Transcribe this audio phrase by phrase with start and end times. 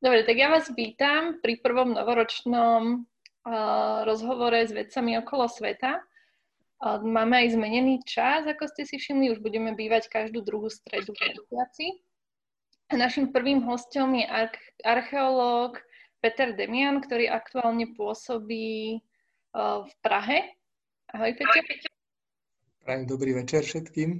[0.00, 6.00] Dobre, tak ja vás vítam pri prvom novoročnom uh, rozhovore s vedcami okolo sveta.
[6.80, 11.12] Uh, máme aj zmenený čas, ako ste si všimli, už budeme bývať každú druhú stredu
[11.12, 11.86] v mesiaci.
[12.96, 14.56] Našim prvým hostom je ar-
[14.88, 15.76] archeológ
[16.24, 19.04] Peter Demian, ktorý aktuálne pôsobí
[19.52, 20.48] uh, v Prahe.
[21.12, 21.60] Ahoj, Peter.
[22.88, 24.16] Prajem dobrý večer všetkým.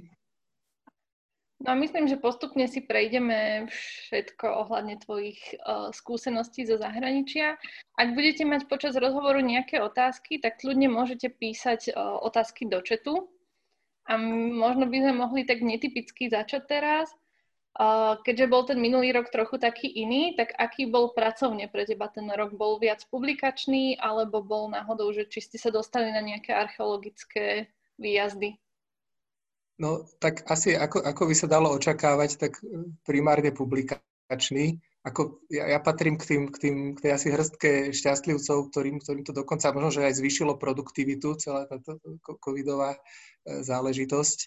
[1.61, 7.61] No myslím, že postupne si prejdeme všetko ohľadne tvojich uh, skúseností zo zahraničia.
[8.01, 13.29] Ak budete mať počas rozhovoru nejaké otázky, tak kľudne môžete písať uh, otázky do četu.
[14.09, 14.17] A
[14.57, 17.13] možno by sme mohli tak netypicky začať teraz.
[17.77, 22.09] Uh, keďže bol ten minulý rok trochu taký iný, tak aký bol pracovne pre teba
[22.09, 22.57] ten rok?
[22.57, 27.69] Bol viac publikačný, alebo bol náhodou, že či ste sa dostali na nejaké archeologické
[28.01, 28.57] výjazdy?
[29.81, 34.77] No tak asi ako, ako by sa dalo očakávať, tak e, primárne publikačný.
[35.01, 39.25] Ako ja, ja patrím k, tým, k, tým, k tej asi hrstke šťastlivcov, ktorým, ktorým
[39.25, 41.97] to dokonca možno, že aj zvýšilo produktivitu, celá táto
[42.37, 42.99] covidová e,
[43.65, 44.39] záležitosť.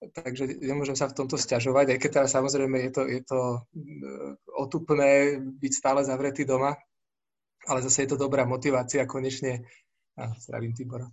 [0.00, 3.58] Takže nemôžem sa v tomto stiažovať, aj keď teda samozrejme je to, je to e,
[4.58, 6.74] otupné byť stále zavretý doma,
[7.70, 9.62] ale zase je to dobrá motivácia konečne.
[10.18, 11.06] A zdravím Tibora.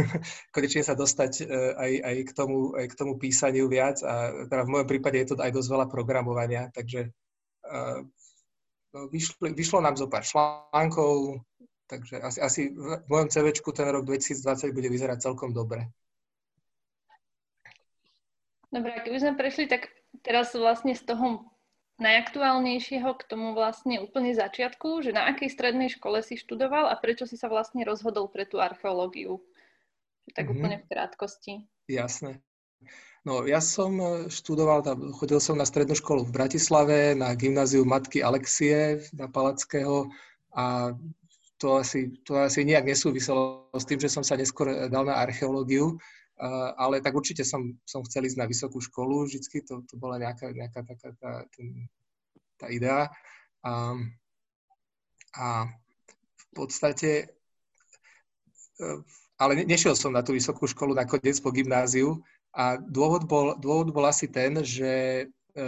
[0.54, 4.62] konečne sa dostať e, aj, aj, k tomu, aj k tomu písaniu viac a teda
[4.64, 7.10] v mojom prípade je to aj dosť veľa programovania, takže
[7.68, 8.00] uh,
[9.10, 11.42] vyšlo, vyšlo nám zo pár článkov,
[11.90, 15.90] takže asi, asi v mojom CVčku ten rok 2020 bude vyzerať celkom dobre.
[18.74, 19.86] Dobre, keby sme prešli tak
[20.26, 21.46] teraz vlastne z toho
[22.02, 27.22] najaktuálnejšieho k tomu vlastne úplne začiatku, že na akej strednej škole si študoval a prečo
[27.22, 29.38] si sa vlastne rozhodol pre tú archeológiu?
[30.32, 30.56] Tak mm-hmm.
[30.56, 31.52] úplne v krátkosti.
[31.84, 32.40] Jasné.
[33.24, 34.84] No, ja som e, študoval,
[35.16, 40.12] chodil som na strednú školu v Bratislave, na gymnáziu Matky Alexie na Palackého
[40.52, 40.92] a
[41.56, 45.16] to asi, to asi nejak nesúviselo s tým, že som sa neskôr e, dal na
[45.16, 45.96] archeológiu,
[46.76, 50.50] ale tak určite som, som chcel ísť na vysokú školu, vždycky to, to bola nejaká,
[50.50, 51.86] nejaká taká tá, ten,
[52.58, 53.06] tá idea.
[53.62, 53.94] A,
[55.38, 55.46] a
[56.34, 58.86] v podstate e,
[59.38, 62.22] ale nešiel som na tú vysokú školu nakoniec po gymnáziu
[62.54, 65.26] a dôvod bol, dôvod bol asi ten, že
[65.58, 65.64] e,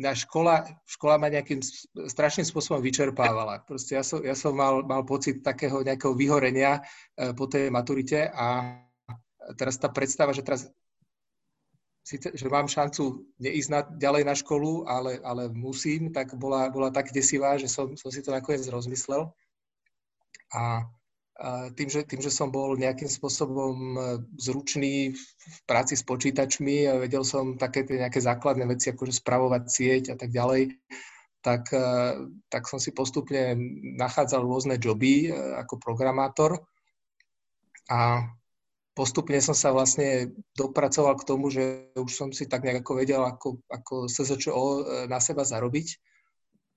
[0.00, 1.60] na škola, škola ma nejakým
[2.08, 3.60] strašným spôsobom vyčerpávala.
[3.68, 8.32] Proste ja som, ja som mal, mal pocit takého nejakého vyhorenia e, po tej maturite
[8.32, 8.80] a
[9.60, 10.72] teraz tá predstava, že teraz
[12.00, 16.88] síce, že mám šancu neísť na, ďalej na školu, ale, ale musím, tak bola, bola
[16.88, 19.28] tak desivá, že som, som si to nakoniec rozmyslel.
[20.56, 20.88] A
[21.74, 23.98] tým že, tým, že som bol nejakým spôsobom e,
[24.36, 29.62] zručný v práci s počítačmi a vedel som také tie nejaké základné veci, ako spravovať
[29.64, 30.76] sieť a tak ďalej,
[31.40, 31.88] tak, e,
[32.52, 33.56] tak som si postupne
[33.96, 36.60] nachádzal rôzne joby e, ako programátor
[37.88, 38.28] a
[38.92, 43.24] postupne som sa vlastne dopracoval k tomu, že už som si tak nejak ako vedel,
[43.24, 45.96] ako, ako SZČO na seba zarobiť,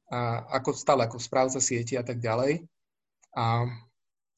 [0.05, 2.63] a ako stále ako správca sieti a tak ďalej.
[3.35, 3.67] A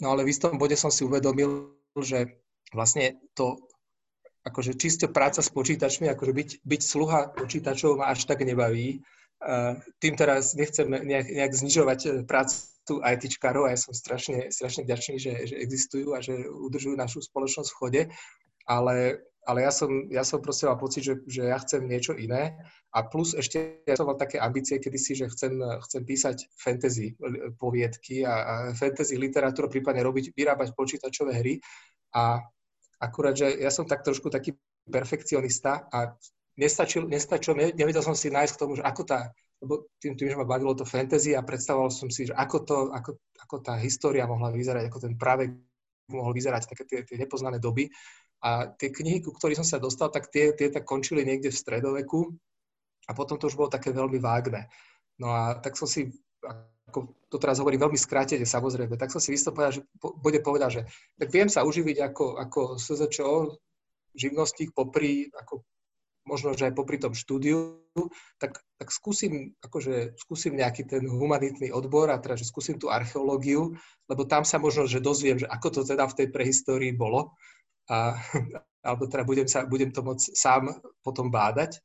[0.01, 2.37] No ale v istom bode som si uvedomil, že
[2.69, 3.57] vlastne to
[4.45, 9.03] akože čisto práca s počítačmi, akože byť, byť sluha počítačov ma až tak nebaví.
[9.99, 15.21] Tým teraz nechcem nejak, nejak znižovať e, prácu ITčkarov a ja som strašne, strašne vďačný,
[15.21, 18.01] že, že existujú a že udržujú našu spoločnosť v chode,
[18.65, 22.59] ale ale ja som, ja som proste mal pocit, že, že ja chcem niečo iné.
[22.91, 25.55] A plus ešte ja som mal také ambície kedysi, že chcem,
[25.87, 27.15] chcem písať fantasy
[27.55, 31.63] poviedky a, a fantasy literatúru, prípadne robiť, vyrábať počítačové hry.
[32.11, 32.43] A
[32.99, 34.51] akurát, že ja som tak trošku taký
[34.83, 36.11] perfekcionista a
[36.59, 39.31] nestačil, nestačil, nevedel som si nájsť k tomu, že ako tá,
[39.63, 42.77] lebo tým, tým, že ma bavilo to fantasy a predstavoval som si, že ako, to,
[42.91, 43.15] ako,
[43.47, 45.55] ako tá história mohla vyzerať, ako ten práve
[46.11, 47.91] mohol vyzerať, také tie, tie nepoznané doby,
[48.43, 51.57] a tie knihy, ku ktorým som sa dostal, tak tie, tie tak končili niekde v
[51.57, 52.37] stredoveku
[53.09, 54.69] a potom to už bolo také veľmi vágne.
[55.17, 56.13] No a tak som si,
[56.87, 60.81] ako to teraz hovorím veľmi skrátene samozrejme, tak som si vystupoval, že bude povedať, že
[61.17, 63.57] tak viem sa uživiť ako, ako SZČO,
[64.13, 65.65] živnostník popri, ako
[66.27, 67.87] možno, že aj popri tom štúdiu,
[68.37, 73.73] tak, tak skúsim, akože, skúsim nejaký ten humanitný odbor a teda, že skúsim tú archeológiu,
[74.11, 77.33] lebo tam sa možno, že dozviem, že ako to teda v tej prehistórii bolo
[77.89, 78.15] a,
[78.87, 80.71] alebo teda budem, sa, budem to môcť sám
[81.03, 81.79] potom bádať.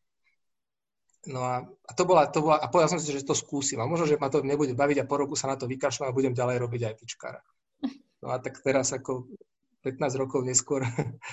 [1.30, 3.78] No a, a to bola, to bola, a povedal som si, že to skúsim.
[3.78, 6.16] A možno, že ma to nebude baviť a po roku sa na to vykašľam a
[6.16, 7.40] budem ďalej robiť aj tyčkára.
[8.22, 9.30] No a tak teraz ako
[9.82, 10.82] 15 rokov neskôr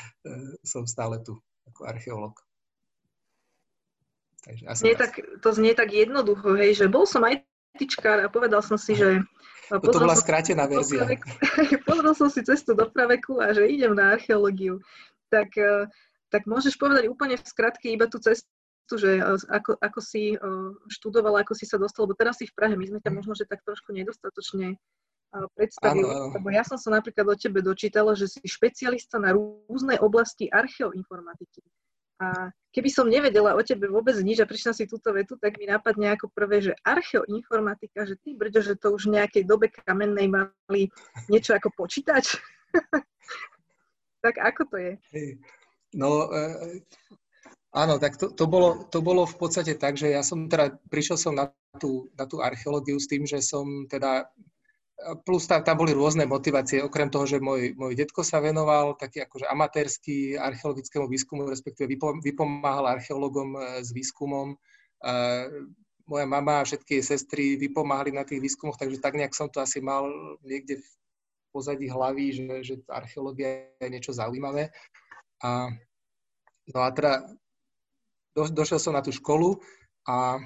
[0.73, 1.37] som stále tu
[1.69, 2.33] ako archeológ.
[4.45, 7.45] Takže asi nie tak, to znie tak jednoducho, hej, že bol som aj
[7.77, 9.21] tyčkár a povedal som si, že...
[9.69, 11.05] To bola skrátená verzia.
[11.87, 14.81] Pozrel som si cestu do praveku a že idem na archeológiu.
[15.29, 15.85] Tak, e,
[16.33, 18.49] tak môžeš povedať úplne v skratke iba tú cestu,
[18.97, 20.37] že e, ako, ako si e,
[20.89, 23.45] študovala, ako si sa dostal, lebo teraz si v Prahe, my sme ťa možno, že
[23.45, 24.81] tak trošku nedostatočne
[25.53, 30.01] predstavili, ano, lebo ja som sa napríklad o tebe dočítala, že si špecialista na rôzne
[30.01, 31.61] oblasti archeoinformatiky.
[32.19, 35.65] A keby som nevedela o tebe vôbec nič a prišla si túto vetu, tak mi
[35.65, 40.27] napadne ako prvé, že archeoinformatika, že ty brďo, že to už v nejakej dobe kamennej
[40.27, 40.91] mali
[41.31, 42.35] niečo ako počítač.
[44.25, 44.93] tak ako to je?
[45.95, 46.83] No, e,
[47.71, 51.15] áno, tak to, to, bolo, to bolo v podstate tak, že ja som teda, prišiel
[51.15, 51.49] som na
[51.79, 54.27] tú, na tú archeológiu s tým, že som teda
[55.23, 59.23] plus tam, tam boli rôzne motivácie, okrem toho, že môj, môj detko sa venoval taký
[59.23, 61.87] akože amatérsky archeologickému výskumu, respektíve
[62.19, 64.59] vypomáhal archeologom e, s výskumom.
[66.09, 69.63] Moja mama a všetky jej sestry vypomáhali na tých výskumoch, takže tak nejak som to
[69.63, 70.09] asi mal
[70.43, 70.87] niekde v
[71.53, 74.73] pozadí hlavy, že, že archeológia je niečo zaujímavé.
[75.39, 75.71] A,
[76.73, 77.29] no a teda
[78.35, 79.61] do, došiel som na tú školu
[80.03, 80.41] a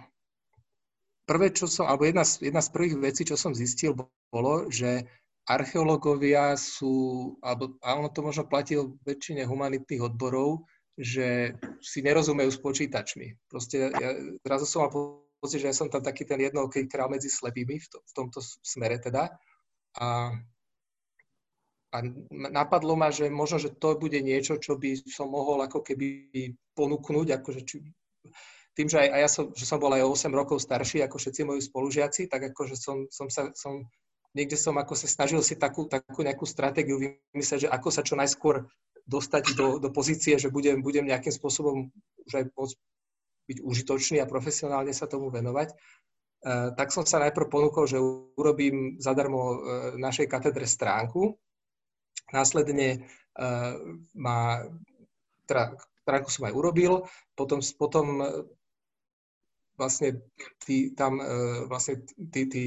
[1.25, 3.95] prvé, čo som, alebo jedna z, jedna z prvých vecí, čo som zistil,
[4.31, 5.07] bolo, že
[5.47, 10.63] archeológovia sú, alebo a ono to možno platí väčšine humanitných odborov,
[10.95, 13.49] že si nerozumejú s počítačmi.
[13.49, 14.09] Proste ja
[14.45, 14.91] zrazu som mal
[15.41, 18.39] pocit, že ja som tam taký ten jednoký král medzi slepými v, to, v tomto
[18.61, 19.33] smere teda.
[19.99, 20.31] A,
[21.91, 21.97] a
[22.31, 26.31] napadlo ma, že možno, že to bude niečo, čo by som mohol ako keby
[26.77, 27.81] ponúknuť, akože či,
[28.73, 31.21] tým, že aj, aj ja som, že som bol aj o 8 rokov starší ako
[31.21, 33.85] všetci moji spolužiaci, tak akože som, som sa, som,
[34.33, 38.17] niekde som ako sa snažil si takú, takú nejakú stratégiu vymyslieť, že ako sa čo
[38.17, 38.65] najskôr
[39.05, 41.91] dostať do, do pozície, že budem, budem nejakým spôsobom
[42.25, 42.75] už aj môcť
[43.43, 45.75] byť užitočný a profesionálne sa tomu venovať.
[46.43, 47.99] Uh, tak som sa najprv ponúkol, že
[48.35, 49.55] urobím zadarmo uh,
[49.99, 51.35] našej katedre stránku.
[52.31, 53.03] Následne
[53.35, 53.75] uh,
[54.15, 54.63] ma,
[55.47, 58.05] teda stránku som aj urobil, potom, potom
[59.77, 60.21] vlastne
[60.61, 61.25] tí, tam e,
[61.65, 62.63] vlastne tí, tí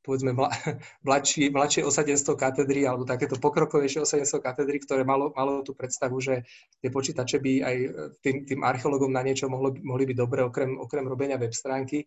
[0.00, 0.32] povedzme
[1.06, 6.44] mladšie, mladšie osadenstvo katedry alebo takéto pokrokovejšie osadenstvo katedry, ktoré malo, malo tú predstavu, že
[6.80, 7.88] tie počítače by aj e,
[8.24, 12.04] tým, tým archeológom na niečo mohlo, mohli byť dobre, okrem, okrem robenia web stránky.
[12.04, 12.06] E,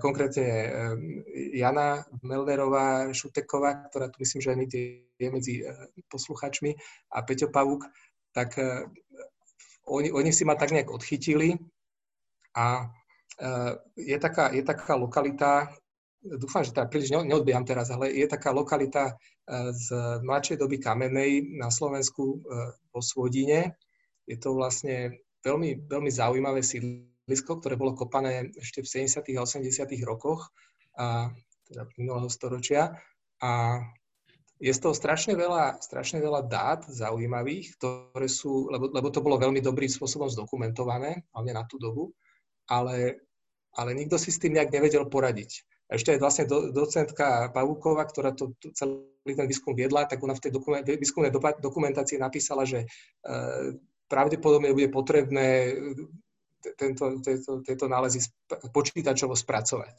[0.00, 0.46] konkrétne
[1.52, 4.50] Jana Melnerová Šuteková, ktorá tu myslím, že
[5.14, 5.54] je medzi
[6.08, 6.72] posluchačmi,
[7.12, 7.86] a Peťo Pavuk,
[8.34, 8.58] tak
[9.86, 11.54] oni, oni si ma tak nejak odchytili
[12.56, 12.88] a
[13.98, 15.66] je taká, je taká lokalita,
[16.24, 19.86] dúfam, že teda príliš neodbieham teraz, ale je taká lokalita eh, z
[20.24, 23.76] mladšej doby kamenej na Slovensku eh, po Svodine.
[24.24, 29.20] Je to vlastne veľmi, veľmi zaujímavé sídlisko, ktoré bolo kopané ešte v 70.
[29.36, 29.84] a 80.
[30.08, 30.48] rokoch,
[30.96, 31.28] a,
[31.68, 32.96] teda minulého storočia.
[33.44, 33.84] A
[34.56, 39.36] je z toho strašne veľa, strašne veľa dát zaujímavých, ktoré sú, lebo, lebo to bolo
[39.36, 42.16] veľmi dobrým spôsobom zdokumentované, hlavne na tú dobu
[42.68, 43.23] ale,
[43.74, 45.66] ale nikto si s tým nejak nevedel poradiť.
[45.90, 49.04] A ešte aj vlastne do, docentka Pavúková, ktorá to, to celý
[49.36, 52.86] ten výskum viedla, tak ona v tej dokument, výskumnej dokumentácii napísala, že e,
[54.08, 55.76] pravdepodobne bude potrebné
[56.80, 58.24] tento, tieto, tieto nálezy
[58.72, 59.94] počítačovo spracovať.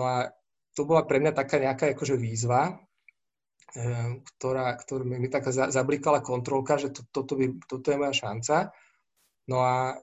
[0.00, 0.32] No a
[0.72, 2.80] to bola pre mňa taká nejaká akože výzva,
[3.76, 8.72] e, ktorá, ktorá mi taká zablikala kontrolka, že to, toto, by, toto je moja šanca.
[9.52, 10.00] No a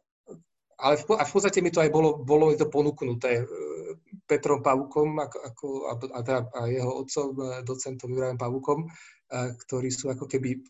[0.75, 3.43] ale v, a v podstate mi to aj bolo, bolo to ponúknuté e,
[4.27, 8.87] Petrom Pavukom ako, ako, a, teda, a jeho otcom, e, docentom Jurajom Pavukom, e,
[9.55, 10.67] ktorí sú ako keby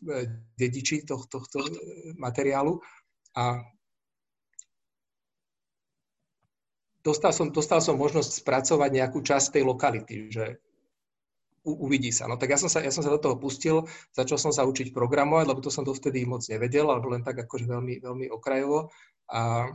[0.54, 1.66] dediči tohto, tohto
[2.14, 2.78] materiálu.
[3.34, 3.66] A
[7.02, 10.62] dostal som, dostal som možnosť spracovať nejakú časť tej lokality, že
[11.66, 12.30] u, uvidí sa.
[12.30, 14.94] No tak ja som, sa, ja som sa do toho pustil, začal som sa učiť
[14.94, 18.94] programovať, lebo to som dovtedy moc nevedel, alebo len tak akože veľmi, veľmi okrajovo.
[19.34, 19.66] A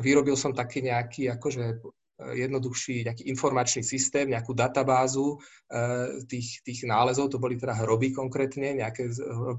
[0.00, 1.76] vyrobil som taký nejaký akože e,
[2.38, 8.80] jednoduchší nejaký informačný systém, nejakú databázu e, tých, tých nálezov, to boli teda hroby konkrétne,
[8.80, 9.12] nejaké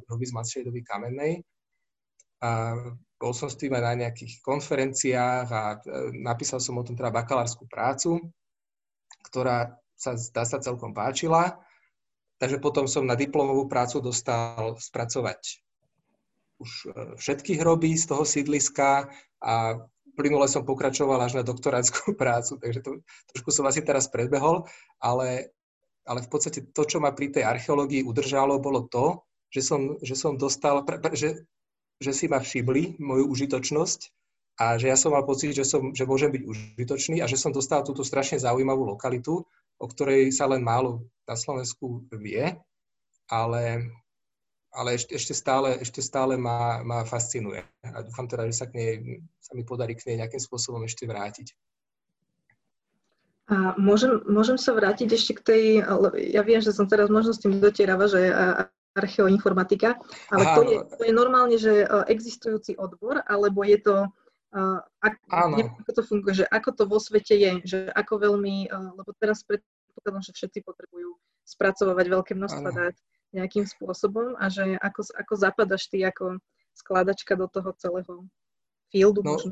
[0.09, 1.33] hroby z mladšej doby kamennej.
[2.43, 2.75] A
[3.21, 5.79] bol som s tým aj na nejakých konferenciách a
[6.11, 8.19] napísal som o tom teda bakalárskú prácu,
[9.31, 11.55] ktorá sa zdá sa celkom páčila.
[12.43, 15.63] Takže potom som na diplomovú prácu dostal spracovať
[16.59, 16.71] už
[17.15, 19.07] všetky hroby z toho sídliska
[19.39, 19.79] a
[20.13, 22.89] plynule som pokračoval až na doktorátskú prácu, takže to,
[23.33, 24.65] trošku som asi teraz predbehol,
[25.01, 25.53] ale,
[26.05, 29.21] ale v podstate to, čo ma pri tej archeológii udržalo, bolo to,
[29.53, 30.81] že som, že som dostal,
[31.13, 31.45] že,
[32.01, 33.99] že si ma všimli, moju užitočnosť
[34.61, 37.53] a že ja som mal pocit, že, som, že môžem byť užitočný a že som
[37.53, 39.45] dostal túto strašne zaujímavú lokalitu,
[39.81, 42.53] o ktorej sa len málo na Slovensku vie,
[43.29, 43.93] ale,
[44.73, 47.61] ale ešte, ešte stále, ešte stále ma, ma fascinuje.
[47.85, 48.91] A dúfam teda, že sa, k nej,
[49.37, 51.53] sa mi podarí k nej nejakým spôsobom ešte vrátiť.
[53.53, 55.63] A môžem, môžem sa vrátiť ešte k tej,
[56.31, 58.33] ja viem, že som teraz možno s tým dotierava, že
[58.97, 59.99] archeoinformatika,
[60.29, 63.95] ale to je, to je normálne, že existujúci odbor, alebo je to
[65.01, 65.13] ak,
[65.57, 69.41] neviem, ako to funguje, že ako to vo svete je, že ako veľmi, lebo teraz
[69.49, 72.95] predpokladám, že všetci potrebujú spracovávať veľké množstva dát
[73.33, 76.37] nejakým spôsobom a že ako, ako zapadaš ty ako
[76.77, 78.13] skladačka do toho celého
[78.93, 79.51] fieldu no, možno.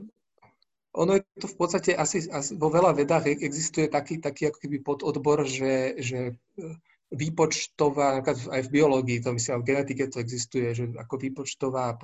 [0.91, 4.59] Ono je to v podstate asi, asi vo veľa vedách e, existuje taký, taký ako
[4.59, 6.63] keby pododbor, že, že e,
[7.15, 11.95] výpočtová, aj v biológii, to myslím, v genetike to existuje, že ako výpočtová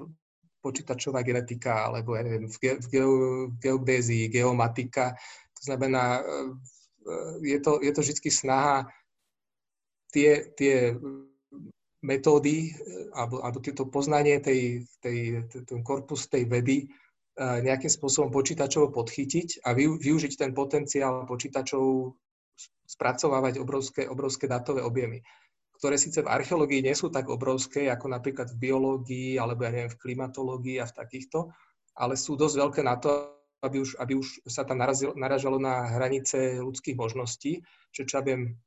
[0.64, 3.14] počítačová genetika, alebo ja neviem, v, ge, v geo,
[3.60, 5.20] geodézii, geomatika.
[5.60, 6.24] To znamená, e,
[7.44, 8.88] je to, je to vždy snaha
[10.16, 10.96] tie, tie
[12.08, 16.88] metódy e, alebo, alebo to poznanie tej, tej, ten korpus tej vedy
[17.38, 22.18] nejakým spôsobom počítačovo podchytiť a využiť ten potenciál počítačov
[22.90, 25.22] spracovávať obrovské, obrovské dátové objemy
[25.78, 29.94] ktoré síce v archeológii nie sú tak obrovské, ako napríklad v biológii, alebo ja neviem,
[29.94, 31.54] v klimatológii a v takýchto,
[31.94, 35.86] ale sú dosť veľké na to, aby už, aby už sa tam narazil, naražalo na
[35.98, 37.62] hranice ľudských možností.
[37.94, 38.58] Čo čo ja viem,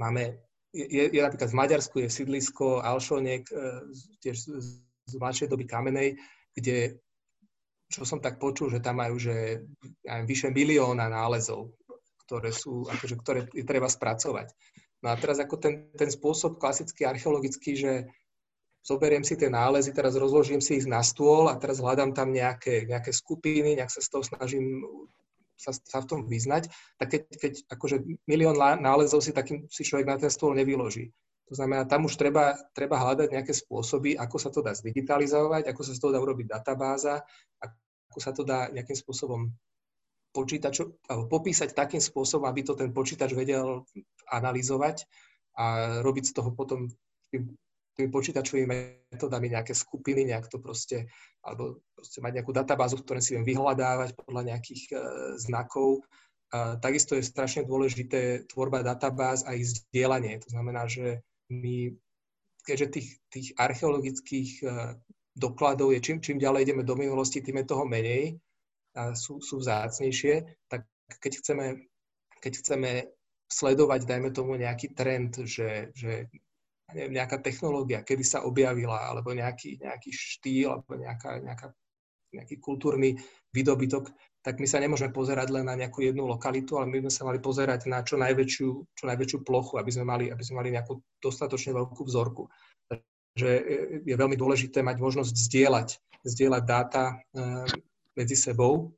[0.00, 0.40] máme,
[0.74, 3.54] je, je napríklad v Maďarsku je sídlisko Alšoniek, e,
[4.18, 6.18] tiež z, z mladšej doby kamenej,
[6.50, 6.98] kde,
[7.86, 9.62] čo som tak počul, že tam majú, že
[10.02, 11.78] aj vyše milióna nálezov,
[12.26, 14.50] ktoré sú, akože, ktoré je treba spracovať.
[15.06, 17.92] No a teraz ako ten, ten spôsob klasický archeologický, že
[18.84, 22.88] zoberiem si tie nálezy, teraz rozložím si ich na stôl a teraz hľadám tam nejaké,
[22.88, 24.84] nejaké skupiny, nejak sa z toho snažím
[25.56, 27.96] sa, sa v tom vyznať, tak keď, keď akože
[28.26, 31.14] milión nálezov si takým si človek na ten stôl nevyloží.
[31.52, 35.80] To znamená, tam už treba, treba hľadať nejaké spôsoby, ako sa to dá zdigitalizovať, ako
[35.84, 37.20] sa z toho dá urobiť databáza,
[37.60, 39.52] ako sa to dá nejakým spôsobom
[40.34, 43.86] počítaču, alebo popísať takým spôsobom, aby to ten počítač vedel
[44.32, 45.06] analyzovať
[45.54, 45.64] a
[46.02, 46.90] robiť z toho potom
[47.94, 48.66] tými počítačovými
[49.14, 51.06] metodami nejaké skupiny, nejak to proste,
[51.46, 54.94] alebo proste mať nejakú databázu, v ktorej si viem vyhľadávať podľa nejakých e,
[55.38, 56.02] znakov.
[56.54, 60.38] A takisto je strašne dôležité tvorba databáz a ich zdieľanie.
[60.42, 61.94] To znamená, že my,
[62.66, 64.66] keďže tých, tých archeologických e,
[65.34, 68.38] dokladov je, čím, čím ďalej ideme do minulosti, tým je toho menej,
[69.18, 70.86] sú, sú vzácnejšie, tak
[71.18, 71.66] keď chceme,
[72.38, 72.90] keď chceme
[73.50, 76.30] sledovať, dajme tomu, nejaký trend, že, že
[76.94, 81.68] neviem, nejaká technológia, kedy sa objavila, alebo nejaký, nejaký štýl, alebo nejaká, nejaká,
[82.30, 83.18] nejaký kultúrny
[83.50, 87.22] výdobytok, tak my sa nemôžeme pozerať len na nejakú jednu lokalitu, ale my sme sa
[87.24, 91.00] mali pozerať na čo najväčšiu, čo najväčšiu plochu, aby sme mali, aby sme mali nejakú
[91.18, 92.46] dostatočne veľkú vzorku.
[92.92, 93.50] Takže
[94.04, 95.88] je veľmi dôležité mať možnosť zdieľať,
[96.22, 97.66] zdieľať dáta eh,
[98.14, 98.94] medzi sebou.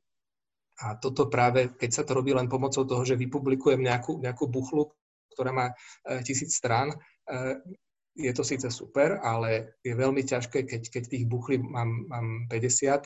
[0.77, 4.93] A toto práve, keď sa to robí len pomocou toho, že vypublikujem nejakú, nejakú buchlu,
[5.33, 5.73] ktorá má e,
[6.21, 6.97] tisíc strán, e,
[8.17, 13.05] je to síce super, ale je veľmi ťažké, keď, keď tých buchlí mám, mám 50,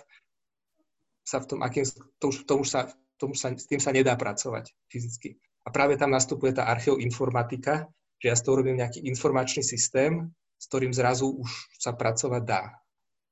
[1.28, 1.84] sa v tom, akým,
[2.18, 2.90] to už, to už sa,
[3.20, 5.38] tomu sa, s tým sa nedá pracovať fyzicky.
[5.62, 7.86] A práve tam nastupuje tá archeoinformatika,
[8.18, 12.74] že ja z toho robím nejaký informačný systém, s ktorým zrazu už sa pracovať dá.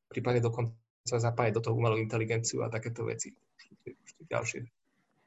[0.09, 3.33] Prípadne dokonca zapájať do toho umelú inteligenciu a takéto veci.
[4.29, 4.62] Ďalšie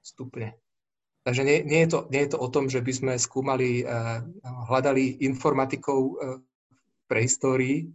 [0.02, 0.54] stupne.
[1.22, 4.26] Takže nie, nie, je to, nie je to o tom, že by sme skúmali, uh,
[4.66, 6.14] hľadali informatikov uh,
[7.06, 7.86] pre histórii,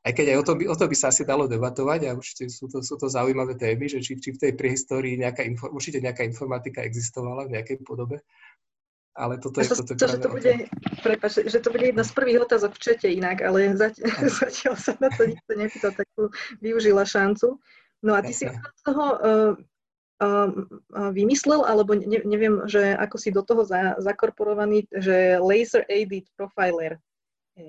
[0.00, 2.48] aj keď aj o tom, by, o tom by sa asi dalo debatovať a určite
[2.48, 6.24] sú to, sú to zaujímavé témy, že či, či v tej prehistórii nejaká, určite nejaká
[6.24, 8.24] informatika existovala v nejakej podobe,
[9.12, 9.68] ale toto je...
[9.68, 10.52] To, to, to, že, to bude,
[11.04, 14.08] prepáč, že to bude jedna z prvých otázok v čete inak, ale zatiaľ,
[14.40, 16.32] zatiaľ sa na to nikto nepýtal, tak tu
[16.64, 17.60] využila šancu.
[18.00, 18.40] No a ty Jasne.
[18.40, 19.52] si od toho uh,
[20.90, 27.00] vymyslel, alebo ne, neviem, že ako si do toho za, zakorporovaný, že Laser Aided Profiler.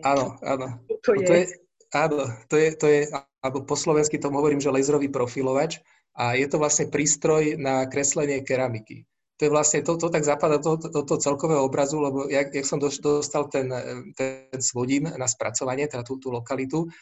[0.03, 0.79] Áno, áno.
[1.03, 1.25] To, je.
[1.27, 1.45] to je.
[1.91, 3.01] Áno, to je, to je,
[3.43, 5.83] alebo po slovensky tomu hovorím, že laserový profilovač
[6.15, 9.03] a je to vlastne prístroj na kreslenie keramiky
[9.41, 12.61] to je vlastne, to, to tak zapadá do, do, toho celkového obrazu, lebo jak, jak
[12.61, 13.73] som dostal ten,
[14.13, 16.93] ten svodín na spracovanie, teda tú, tú lokalitu, eh,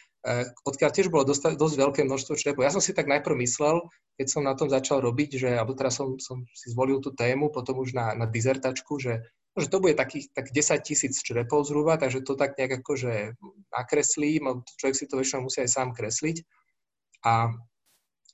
[0.68, 2.64] odkiaľ tiež bolo dosť, dosť veľké množstvo črepov.
[2.64, 3.80] Ja som si tak najprv myslel,
[4.20, 7.48] keď som na tom začal robiť, že, alebo teraz som, som si zvolil tú tému,
[7.48, 9.24] potom už na, na dizertačku, že,
[9.56, 13.40] že to bude takých tak 10 tisíc črepov zhruba, takže to tak nejak akože
[13.72, 16.44] nakreslím, človek si to väčšinou musí aj sám kresliť.
[17.24, 17.56] A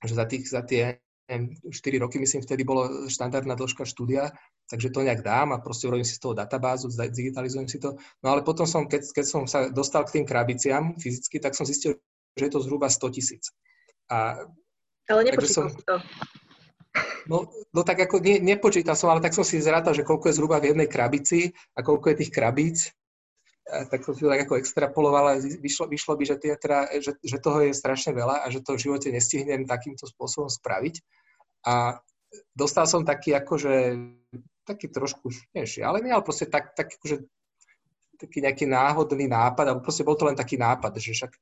[0.03, 0.99] že za, tých, za tie
[1.31, 4.35] neviem, 4 roky, myslím, vtedy bolo štandardná dĺžka štúdia,
[4.67, 7.95] takže to nejak dám a proste urobím si z toho databázu, digitalizujem si to.
[8.23, 11.67] No ale potom som, keď, keď som sa dostal k tým krabiciam fyzicky, tak som
[11.67, 11.99] zistil,
[12.35, 13.55] že je to zhruba 100 tisíc.
[14.11, 14.43] A,
[15.07, 15.97] ale nepočítal som, to.
[17.27, 20.37] No, no tak ako ne, nepočítal som, ale tak som si zrátal, že koľko je
[20.39, 22.79] zhruba v jednej krabici a koľko je tých krabíc.
[23.67, 27.19] A tak som si to tak ako extrapoloval a vyšlo, vyšlo by, že, teda, že,
[27.19, 31.03] že toho je strašne veľa a že to v živote nestihnem takýmto spôsobom spraviť.
[31.67, 31.99] A
[32.55, 33.75] dostal som taký akože,
[34.67, 37.23] taký trošku, nie šialený, ale proste tak, tak akože,
[38.19, 41.33] taký nejaký náhodný nápad, alebo proste bol to len taký nápad, že však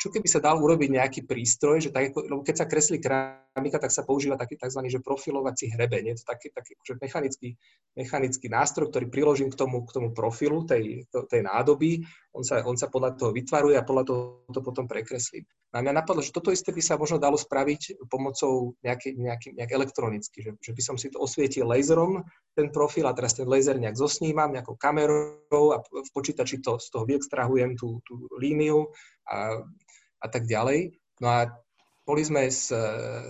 [0.00, 3.92] čo keby sa dal urobiť nejaký prístroj, že tak, lebo keď sa kreslí keramika, tak
[3.92, 4.80] sa používa taký tzv.
[4.88, 7.48] Že profilovací to taký, taký že mechanický,
[7.92, 12.00] mechanický nástroj, ktorý priložím k tomu, k tomu profilu tej, tej nádoby.
[12.32, 14.20] On sa, on sa podľa toho vytvaruje a podľa toho
[14.56, 15.44] to potom prekreslím.
[15.74, 19.74] A mňa napadlo, že toto isté by sa možno dalo spraviť pomocou nejaký, nejaký, nejak
[19.74, 22.22] elektronicky, že, že by som si to osvietil laserom,
[22.54, 26.94] ten profil a teraz ten laser nejak zosnímam nejakou kamerou a v počítači to, z
[26.94, 28.86] toho vyextrahujem tú, tú líniu
[29.26, 29.66] a,
[30.22, 30.94] a tak ďalej.
[31.18, 31.50] No a
[32.06, 32.70] boli sme s,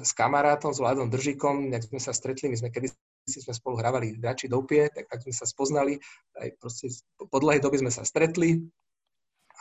[0.05, 2.93] s kamarátom, s Vladom Držíkom, nejak sme sa stretli, my sme kedy
[3.25, 5.97] si sme spolu hrávali hráči do pie, tak, tak sme sa spoznali,
[6.37, 8.61] aj proste po dlhej dobe sme sa stretli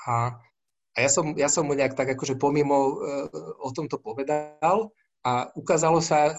[0.04, 0.36] a,
[0.94, 3.28] a ja, som, ja som mu nejak tak akože pomimo uh,
[3.62, 4.94] o tomto povedal
[5.26, 6.38] a ukázalo sa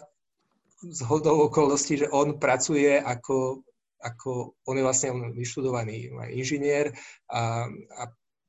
[0.84, 3.64] z hodou okolností, že on pracuje ako,
[4.04, 6.92] ako on je vlastne vyštudovaný inžinier
[7.32, 7.64] a,
[7.98, 8.02] a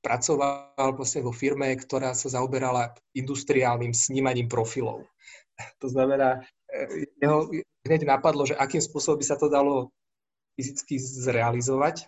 [0.04, 5.08] pracoval vlastne vo firme, ktorá sa zaoberala industriálnym snímaním profilov.
[5.82, 7.50] To znamená, e, jeho
[7.88, 9.90] hneď napadlo, že akým spôsobom by sa to dalo
[10.60, 12.06] fyzicky zrealizovať.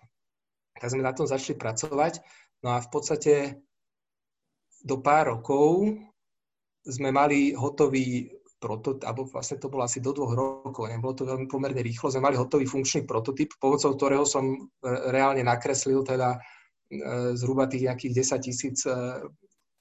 [0.78, 2.22] Tak sme na tom začali pracovať.
[2.62, 3.34] No a v podstate
[4.88, 5.92] do pár rokov
[6.88, 11.46] sme mali hotový prototyp, alebo vlastne to bolo asi do dvoch rokov, nebolo to veľmi
[11.46, 14.58] pomerne rýchlo, sme mali hotový funkčný prototyp, pomocou ktorého som e,
[15.12, 16.42] reálne nakreslil teda
[16.88, 18.96] E, zhruba tých nejakých 10 tisíc e,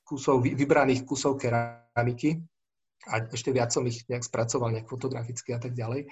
[0.02, 2.42] kusov, vybraných kusov keramiky
[3.06, 6.10] a ešte viac som ich nejak spracoval, nejak fotograficky a tak ďalej.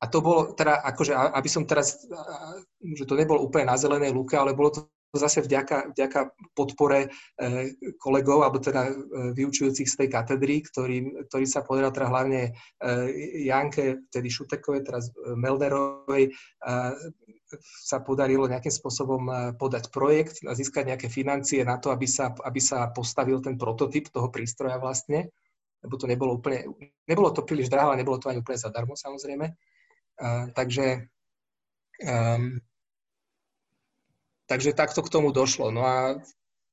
[0.00, 2.04] A to bolo teda, akože, aby som teraz,
[2.84, 4.80] že to nebolo úplne na zelenej lúke, ale bolo to
[5.18, 6.20] zase vďaka, vďaka
[6.54, 7.10] podpore
[7.98, 8.90] kolegov, alebo teda
[9.34, 12.54] vyučujúcich z tej katedry, ktorý, ktorý sa podaril teda hlavne
[13.44, 16.34] Janke, tedy Šutekovej, teraz Melnerovej,
[17.62, 22.58] sa podarilo nejakým spôsobom podať projekt a získať nejaké financie na to, aby sa, aby
[22.58, 25.30] sa postavil ten prototyp toho prístroja vlastne,
[25.84, 26.64] lebo to nebolo úplne,
[27.04, 29.46] nebolo to príliš drahé, ale nebolo to ani úplne zadarmo samozrejme.
[30.14, 31.10] Uh, takže,
[32.06, 32.58] um,
[34.46, 35.70] takže takto k tomu došlo.
[35.70, 35.96] No a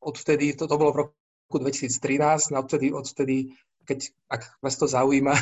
[0.01, 3.38] odvtedy, to, to bolo v roku 2013, no odvtedy, odvtedy
[3.86, 5.34] keď, ak vás to zaujíma,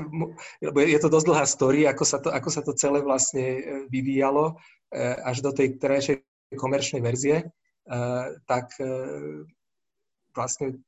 [0.64, 3.60] lebo je to dosť dlhá story, ako sa to, ako sa to celé vlastne e,
[3.88, 4.54] vyvíjalo e,
[5.24, 6.16] až do tej terajšej
[6.56, 7.46] komerčnej verzie, e,
[8.44, 8.76] tak
[10.36, 10.78] vlastne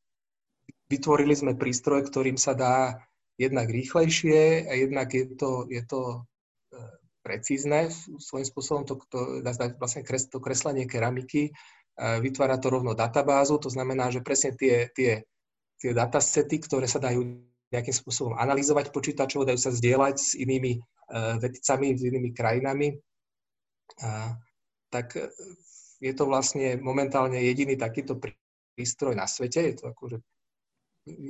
[0.86, 3.00] vytvorili sme prístroj, ktorým sa dá
[3.40, 6.22] jednak rýchlejšie a jednak je to, je to
[7.20, 9.44] precízne svojím spôsobom to, to,
[9.76, 11.52] vlastne kres, to kreslenie keramiky,
[12.00, 15.28] vytvára to rovno databázu, to znamená, že presne tie, tie
[15.80, 17.40] tie datasety, ktoré sa dajú
[17.72, 22.88] nejakým spôsobom analyzovať počítačovo, dajú sa zdieľať s inými uh, vedcami, s inými krajinami.
[24.90, 25.26] Tak e,
[25.98, 29.66] je to vlastne momentálne jediný takýto prístroj na svete.
[29.66, 30.22] Je to akože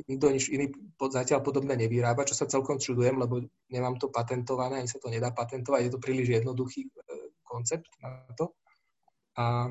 [0.09, 3.41] nikto nič iný zatiaľ podobné nevyrába, čo sa celkom čudujem, lebo
[3.73, 6.89] nemám to patentované, ani sa to nedá patentovať, je to príliš jednoduchý
[7.45, 8.53] koncept na to.
[9.39, 9.71] A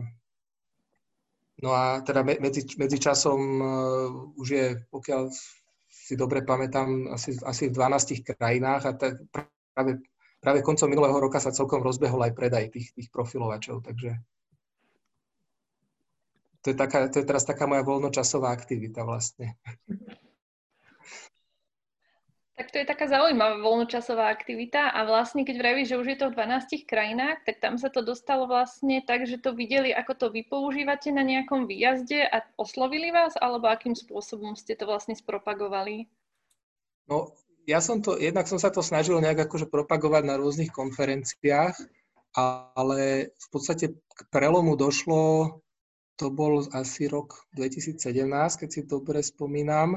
[1.59, 5.27] No a teda medzi, medzi časom uh, už je, pokiaľ
[5.91, 9.99] si dobre pamätám, asi, asi v 12 krajinách a tak práve,
[10.39, 14.15] práve koncom minulého roka sa celkom rozbehol aj predaj tých, tých profilovačov, takže
[16.63, 19.55] to je, taká, to je teraz taká moja voľnočasová aktivita vlastne.
[22.59, 26.27] Tak to je taká zaujímavá voľnočasová aktivita a vlastne keď vravíš, že už je to
[26.27, 30.27] v 12 krajinách, tak tam sa to dostalo vlastne tak, že to videli, ako to
[30.27, 36.11] vy používate na nejakom výjazde a oslovili vás, alebo akým spôsobom ste to vlastne spropagovali?
[37.07, 37.31] No,
[37.63, 41.79] ja som to, jednak som sa to snažil nejak akože propagovať na rôznych konferenciách,
[42.35, 45.63] ale v podstate k prelomu došlo,
[46.19, 47.95] to bol asi rok 2017,
[48.59, 49.95] keď si dobre spomínam,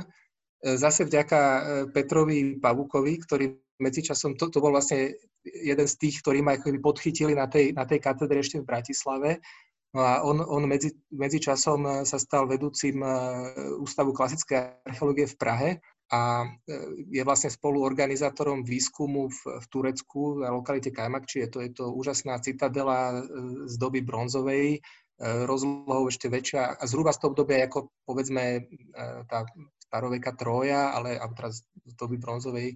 [0.62, 3.46] zase vďaka e, Petrovi Pavukovi, ktorý
[3.82, 5.10] medzičasom, to, to bol vlastne
[5.42, 9.42] jeden z tých, ktorí ma podchytili na tej, na tej katedre ešte v Bratislave.
[9.92, 13.08] No a on, on medzi, medzičasom e, sa stal vedúcim e,
[13.82, 15.70] Ústavu klasickej archeológie v Prahe
[16.12, 16.44] a
[17.08, 21.42] je vlastne spoluorganizátorom výskumu v, v Turecku na lokalite Kajmakči.
[21.42, 23.24] Je to, je to úžasná citadela
[23.64, 24.84] z doby bronzovej,
[25.22, 28.66] rozlohou ešte väčšia a zhruba z toho obdobia ako povedzme
[29.30, 29.46] tá
[29.78, 32.74] staroveka Troja, ale alebo teraz z doby bronzovej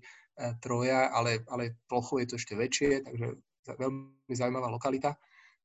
[0.63, 3.27] Troja, ale, ale plochou je to ešte väčšie, takže
[3.67, 5.19] veľmi zaujímavá lokalita.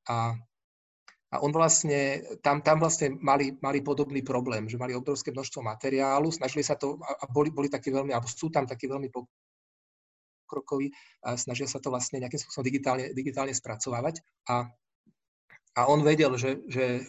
[0.10, 0.34] A
[1.32, 6.28] a on vlastne, tam, tam vlastne mali, mali podobný problém, že mali obrovské množstvo materiálu,
[6.28, 10.92] snažili sa to, a boli, boli takí veľmi, alebo sú tam takí veľmi pokrokoví,
[11.24, 14.20] a snažia sa to vlastne nejakým spôsobom digitálne, digitálne spracovávať.
[14.52, 14.68] A,
[15.76, 17.06] a on vedel, že, že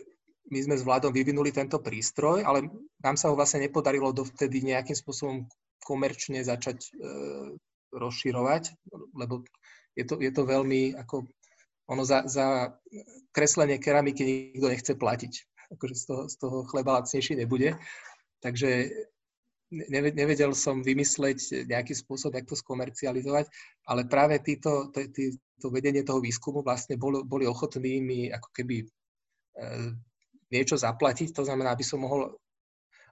[0.50, 2.68] my sme s vládom vyvinuli tento prístroj, ale
[3.02, 5.48] nám sa ho vlastne nepodarilo dovtedy nejakým spôsobom
[5.82, 6.90] komerčne začať e,
[7.90, 8.72] rozširovať,
[9.18, 9.42] lebo
[9.98, 11.26] je to, je to veľmi ako
[11.90, 12.78] ono za, za
[13.34, 15.32] kreslenie keramiky nikto nechce platiť.
[15.74, 17.74] Akože z toho, z toho chleba lacnejší nebude.
[18.40, 18.92] Takže
[19.72, 23.48] nevedel som vymysleť nejaký spôsob, ako to skomercializovať,
[23.88, 28.76] ale práve títo, tí, to vedenie toho výskumu vlastne boli, boli ochotní mi ako keby
[28.82, 28.86] e,
[30.52, 32.36] niečo zaplatiť, to znamená, aby som mohol,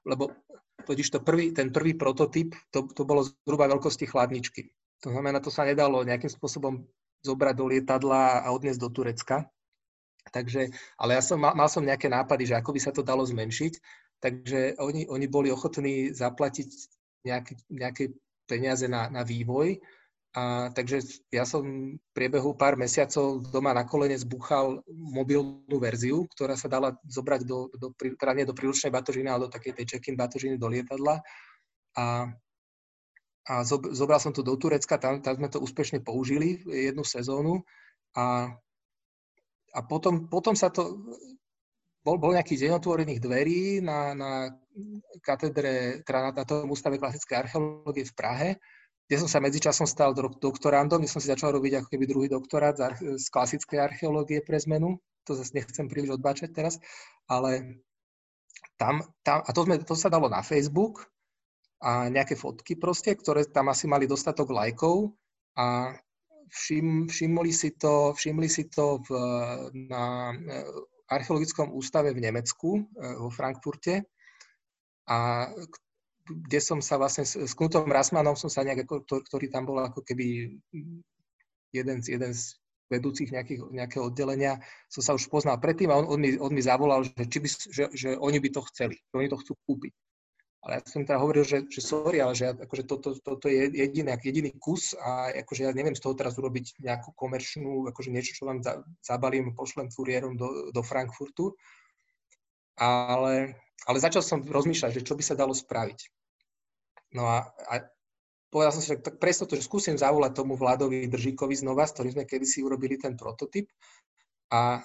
[0.05, 0.37] lebo
[0.85, 4.69] totiž to prvý, ten prvý prototyp, to, to bolo zhruba veľkosti chladničky.
[5.01, 6.85] To znamená, to sa nedalo nejakým spôsobom
[7.25, 9.49] zobrať do lietadla a odniesť do Turecka.
[10.29, 10.69] Takže,
[11.01, 13.73] ale ja som, mal, mal som nejaké nápady, že ako by sa to dalo zmenšiť,
[14.21, 16.69] takže oni, oni boli ochotní zaplatiť
[17.25, 18.05] nejaké, nejaké
[18.49, 19.81] peniaze na, na vývoj.
[20.31, 21.03] A, takže
[21.35, 21.67] ja som
[21.99, 27.67] v priebehu pár mesiacov doma na kolene zbúchal mobilnú verziu, ktorá sa dala zobrať do,
[27.75, 31.19] do teda nie do príručnej batožiny, ale do takej tej check-in batožiny do lietadla.
[31.99, 32.31] A
[33.51, 37.67] a zobral som to do Turecka, tam, tam sme to úspešne použili jednu sezónu
[38.15, 38.53] a,
[39.75, 41.03] a potom, potom sa to,
[42.01, 44.31] bol, bol nejaký deň otvorených dverí na, na
[45.21, 48.49] katedre, teda na, na tom ústave klasickej archeológie v Prahe,
[49.11, 52.79] kde som sa medzičasom stal doktorandom, kde som si začal robiť ako keby druhý doktorát
[52.79, 54.97] z, z klasickej archeológie pre zmenu.
[55.29, 56.81] To zase nechcem príliš odbačať teraz,
[57.29, 57.83] ale
[58.81, 61.05] tam, tam a to, sme, to sa dalo na Facebook
[61.85, 65.13] a nejaké fotky proste, ktoré tam asi mali dostatok lajkov
[65.59, 65.93] a
[66.49, 69.09] všim, všimli si to, všimli si to v,
[69.91, 70.35] na
[71.11, 74.07] archeologickom ústave v Nemecku, eh, vo Frankfurte
[75.11, 75.51] a
[76.31, 80.07] kde som sa vlastne s, s Knutom Rasmanom som sa nejak, ktorý tam bol ako
[80.07, 80.55] keby
[81.75, 82.55] jeden z, jeden z
[82.91, 84.59] vedúcich nejakých, nejakého oddelenia,
[84.91, 87.49] som sa už poznal predtým a on, on, mi, on mi zavolal, že, či by,
[87.49, 89.95] že, že oni by to chceli, že oni to chcú kúpiť.
[90.61, 94.13] Ale ja som teda hovoril, že, že sorry, ale že akože toto, toto je jediný,
[94.21, 98.45] jediný kus a akože ja neviem z toho teraz urobiť nejakú komerčnú, akože niečo, čo
[98.45, 101.57] vám za, zabalím, pošlem furiérom do, do Frankfurtu.
[102.77, 103.57] Ale,
[103.89, 106.13] ale začal som rozmýšľať, že čo by sa dalo spraviť.
[107.17, 107.89] No a, a
[108.53, 111.97] povedal som si, že tak presne to, že skúsim zavolať tomu Vladovi Držíkovi znova, s
[111.97, 113.73] ktorým sme kedysi urobili ten prototyp.
[114.53, 114.85] A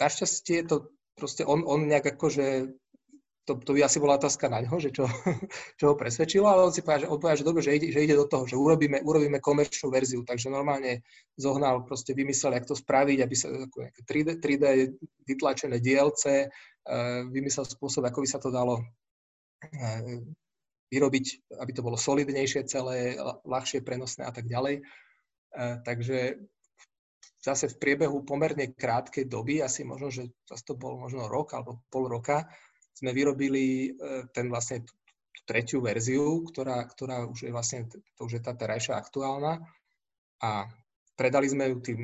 [0.00, 2.72] našťastie to proste on, on nejak akože
[3.44, 5.08] to, to by asi bola otázka na ňo, že čo,
[5.80, 8.16] čo ho presvedčilo, ale on si povedal, že, povedal, že dobre, že ide, že ide
[8.16, 11.02] do toho, že urobíme, urobíme komerčnú verziu, takže normálne
[11.40, 14.64] zohnal, proste vymyslel, jak to spraviť, aby sa ako nejaké 3D, 3D
[15.24, 20.02] vytlačené dielce, uh, vymyslel spôsob, ako by sa to dalo uh,
[20.92, 21.26] vyrobiť,
[21.58, 24.84] aby to bolo solidnejšie celé, ľahšie prenosné a tak ďalej.
[25.50, 26.38] Uh, takže
[27.40, 32.06] zase v priebehu pomerne krátkej doby, asi možno, že to bol možno rok alebo pol
[32.06, 32.44] roka,
[32.94, 34.94] sme vyrobili e, ten vlastne tú
[35.46, 39.58] tretiu verziu, ktorá, ktorá už je vlastne, to už je tá terajšia aktuálna.
[40.40, 40.70] A
[41.18, 42.00] predali sme ju tým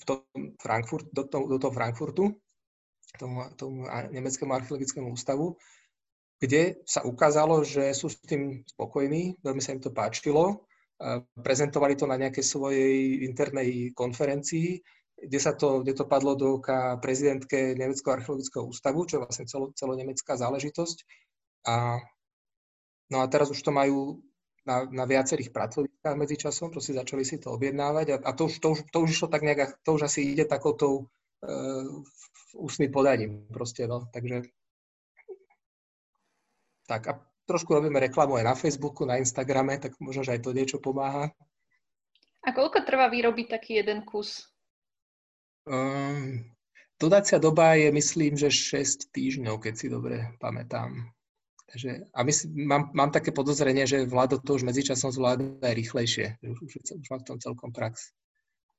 [0.00, 0.24] v tom
[0.56, 2.32] Frankfurt, do, toho, do toho Frankfurtu,
[3.20, 5.60] tomu, tomu nemeckému archeologickému ústavu,
[6.40, 10.64] kde sa ukázalo, že sú s tým spokojní, veľmi sa im to páčilo,
[11.36, 14.80] prezentovali to na nejakej svojej internej konferencii,
[15.20, 19.44] kde, sa to, kde to padlo do oka prezidentke Nemeckého archeologického ústavu, čo je vlastne
[19.44, 20.98] celo, celonemecká záležitosť.
[21.68, 22.00] A,
[23.12, 24.24] no a teraz už to majú
[24.64, 28.68] na, na viacerých pracoviskách medzičasom, proste začali si to objednávať a, a to, už, to,
[28.76, 31.08] už, to už išlo tak nejak, to už asi ide takouto
[31.44, 31.88] uh,
[32.56, 34.44] ústnym podaním proste, no, takže
[36.84, 37.12] tak a
[37.46, 41.30] trošku robíme reklamu aj na Facebooku, na Instagrame, tak možno, že aj to niečo pomáha.
[42.42, 44.49] A koľko trvá vyrobiť taký jeden kus?
[45.68, 46.44] Um,
[47.00, 51.12] dodacia doba je, myslím, že 6 týždňov, keď si dobre pamätám.
[51.70, 56.26] Takže, a myslím, mám, mám také podozrenie, že Vlado to už medzičasom zvládne aj rýchlejšie.
[56.42, 58.10] Už, už, už má v tom celkom prax.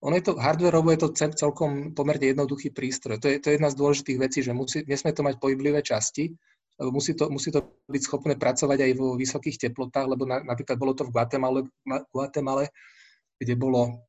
[0.02, 3.22] Ono je to, hardwareovo je to celkom pomerne jednoduchý prístroj.
[3.22, 6.34] To je, to je jedna z dôležitých vecí, že musí, nesmie to mať pohyblivé časti,
[6.82, 10.76] lebo musí to, musí to byť schopné pracovať aj vo vysokých teplotách, lebo na, napríklad
[10.82, 11.62] bolo to v Guatemala,
[12.10, 12.66] Guatemala
[13.42, 14.06] kde bolo,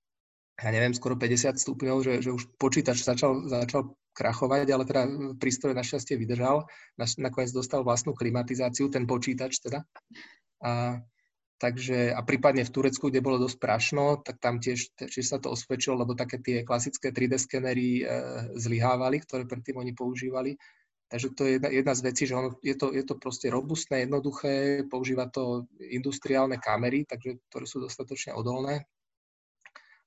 [0.61, 5.03] ja neviem, skoro 50 stupňov, že, že už počítač začal, začal krachovať, ale teda
[5.41, 6.69] prístroj našťastie vydržal.
[7.01, 9.81] Nakoniec dostal vlastnú klimatizáciu, ten počítač teda.
[10.61, 11.01] A,
[11.57, 15.51] takže, a prípadne v Turecku, kde bolo dosť prašno, tak tam tiež, tiež sa to
[15.51, 18.12] osvedčilo, lebo také tie klasické 3D skenery e,
[18.61, 20.55] zlyhávali, ktoré predtým oni používali.
[21.09, 24.09] Takže to je jedna, jedna z vecí, že ono, je, to, je to proste robustné,
[24.09, 28.88] jednoduché, používa to industriálne kamery, takže, ktoré sú dostatočne odolné.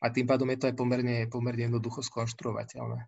[0.03, 2.99] A tým pádom je to aj pomerne, pomerne jednoducho skonštruovateľné.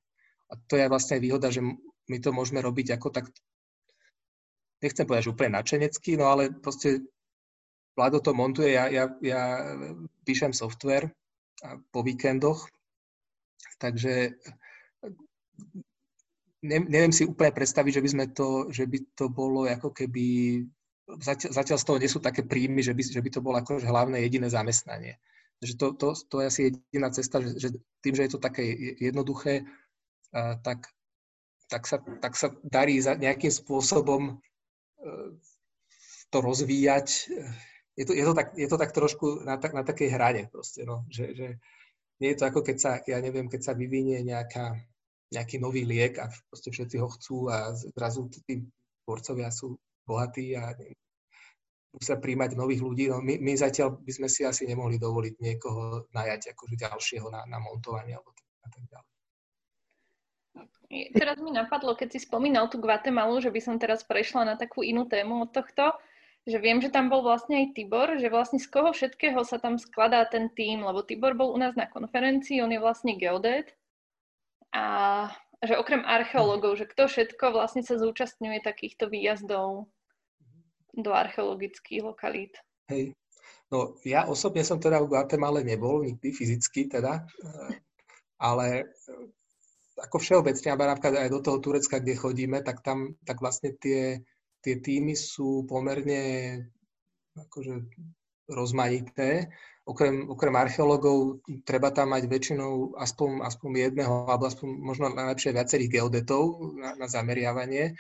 [0.47, 1.60] A to je vlastne výhoda, že
[2.08, 3.28] my to môžeme robiť ako tak,
[4.80, 7.04] nechcem povedať, že úplne načenecky, no ale proste
[7.97, 9.73] Vlado to montuje, ja, ja, ja
[10.21, 11.10] píšem software
[11.89, 12.69] po víkendoch,
[13.82, 14.38] takže
[16.62, 20.62] ne, neviem si úplne predstaviť, že by sme to, že by to bolo ako keby,
[21.10, 23.89] zatiaľ, zatiaľ z toho nie sú také príjmy, že by, že by to bolo akože
[23.89, 25.17] hlavné jediné zamestnanie.
[25.58, 27.70] Takže to, to, to je asi jediná cesta, že, že
[28.06, 28.63] tým, že je to také
[29.02, 29.65] jednoduché,
[30.34, 30.86] a, tak,
[31.70, 34.34] tak, sa, tak sa darí za nejakým spôsobom e,
[36.30, 37.08] to rozvíjať.
[37.98, 41.10] Je to, je to, tak, je to tak trošku na, na takej hrane proste, no,
[41.10, 41.48] že, že
[42.22, 44.78] nie je to ako keď sa, ja neviem, keď sa vyvinie nejaká,
[45.34, 48.65] nejaký nový liek a proste všetci ho chcú a zrazu tí
[49.06, 50.74] tvorcovia sú bohatí a
[51.97, 53.10] musia príjmať nových ľudí.
[53.10, 57.43] No my, my zatiaľ by sme si asi nemohli dovoliť niekoho najať akože ďalšieho na,
[57.49, 58.31] na montovanie alebo
[58.69, 59.10] tak ďalej.
[61.12, 64.88] Teraz mi napadlo, keď si spomínal tú Guatemalu, že by som teraz prešla na takú
[64.88, 65.91] inú tému od tohto,
[66.47, 69.75] že viem, že tam bol vlastne aj Tibor, že vlastne z koho všetkého sa tam
[69.75, 73.75] skladá ten tým, lebo Tibor bol u nás na konferencii, on je vlastne geodet
[74.71, 75.27] a
[75.60, 79.91] že okrem archeológov, že kto všetko vlastne sa zúčastňuje takýchto výjazdov
[80.93, 82.58] do archeologických lokalít.
[82.88, 83.13] Hej.
[83.67, 87.71] No ja osobne som teda v Guatemala nebol, nikdy fyzicky teda, eh,
[88.39, 93.43] ale eh, ako všeobecne, ale napríklad aj do toho Turecka, kde chodíme, tak tam tak
[93.43, 94.23] vlastne tie,
[94.62, 96.63] tie týmy sú pomerne
[97.36, 97.91] akože
[98.47, 99.52] rozmanité
[99.88, 105.89] okrem, okrem archeológov treba tam mať väčšinou aspoň, aspoň jedného, alebo aspoň možno najlepšie viacerých
[105.89, 107.95] geodetov na, na zameriavanie.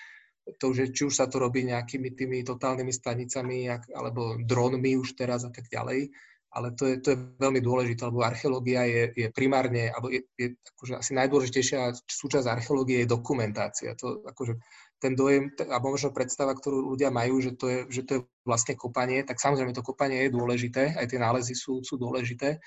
[0.47, 5.43] To, že či už sa to robí nejakými tými totálnymi stanicami, alebo dronmi už teraz
[5.43, 6.07] a tak ďalej.
[6.47, 10.55] Ale to je, to je veľmi dôležité, lebo archeológia je, je primárne, alebo je, je
[10.55, 13.91] akože asi najdôležitejšia súčasť archeológie je dokumentácia.
[13.99, 14.55] To, akože,
[14.97, 18.73] ten dojem, a možno predstava, ktorú ľudia majú, že to, je, že to je vlastne
[18.73, 22.57] kopanie, tak samozrejme to kopanie je dôležité, aj tie nálezy sú, sú dôležité,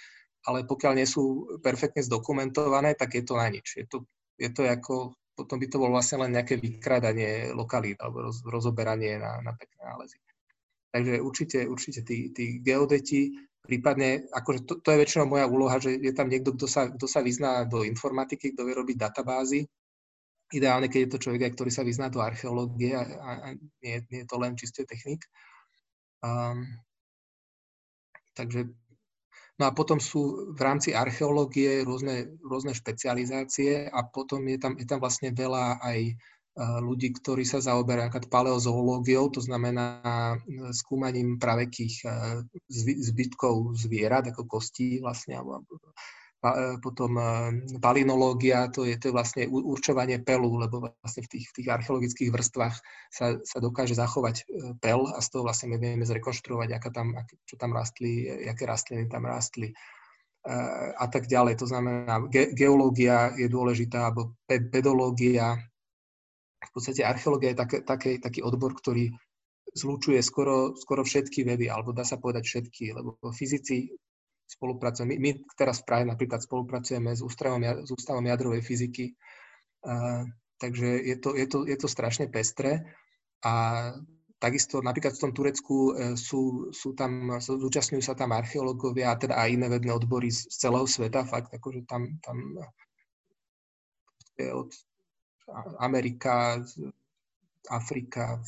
[0.47, 3.81] ale pokiaľ nie sú perfektne zdokumentované, tak je to na nič.
[3.81, 4.07] Je to,
[4.39, 9.17] je to ako, potom by to bolo vlastne len nejaké vykrádanie lokalít alebo roz, rozoberanie
[9.17, 10.19] na, na pekné nálezy.
[10.93, 13.33] Takže určite, určite tí, tí geodeti,
[13.65, 17.07] prípadne, akože to, to je väčšinou moja úloha, že je tam niekto, kto sa, kto
[17.09, 19.65] sa vyzná do informatiky, kto vie robiť databázy,
[20.51, 23.55] Ideálne, keď je to človek, ktorý sa vyzná do archeológie a, a,
[23.87, 25.23] nie, nie je to len čiste technik.
[26.27, 26.67] Um,
[28.35, 28.67] takže
[29.61, 34.89] No a potom sú v rámci archeológie rôzne, rôzne špecializácie a potom je tam, je
[34.89, 36.13] tam vlastne veľa aj e,
[36.81, 40.01] ľudí, ktorí sa zaoberajú napríklad paleozoológiou, to znamená
[40.41, 42.09] e, skúmaním pravekých e,
[43.05, 45.77] zbytkov zvierat, ako kostí vlastne, alebo
[46.81, 47.25] potom e,
[47.85, 52.31] palinológia, to je, to je vlastne určovanie pelu, lebo vlastne v tých, v tých archeologických
[52.33, 52.75] vrstvách
[53.13, 54.45] sa, sa dokáže zachovať e,
[54.81, 57.13] pel a z toho vlastne my vieme zrekonštruovať, aká tam,
[57.45, 59.77] čo tam rastli, aké rastliny tam rastli
[60.97, 61.61] a tak ďalej.
[61.61, 65.61] To znamená, ge, geológia je dôležitá, alebo pedológia.
[66.65, 69.13] V podstate archeológia je také, také, taký odbor, ktorý
[69.77, 73.93] zlučuje skoro, skoro všetky vedy, alebo dá sa povedať všetky, lebo fyzici
[74.51, 75.15] spolupracujeme.
[75.15, 79.15] My, my teraz v Prahe napríklad spolupracujeme s Ústavom, s Ústavom jadrovej fyziky,
[79.87, 80.27] uh,
[80.59, 82.83] takže je to, je, to, je to strašne pestré
[83.47, 83.55] a
[84.43, 89.39] takisto napríklad v tom Turecku uh, sú, sú tam, zúčastňujú sa tam archeológovia a teda
[89.39, 92.59] aj iné vedné odbory z, z celého sveta, fakt, akože tam, tam
[94.41, 94.71] je od
[95.79, 96.65] Amerika,
[97.71, 98.41] Afrika,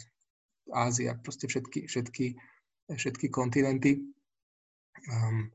[0.73, 2.27] Ázia, proste všetky, všetky,
[2.95, 4.01] všetky kontinenty.
[5.11, 5.51] Um,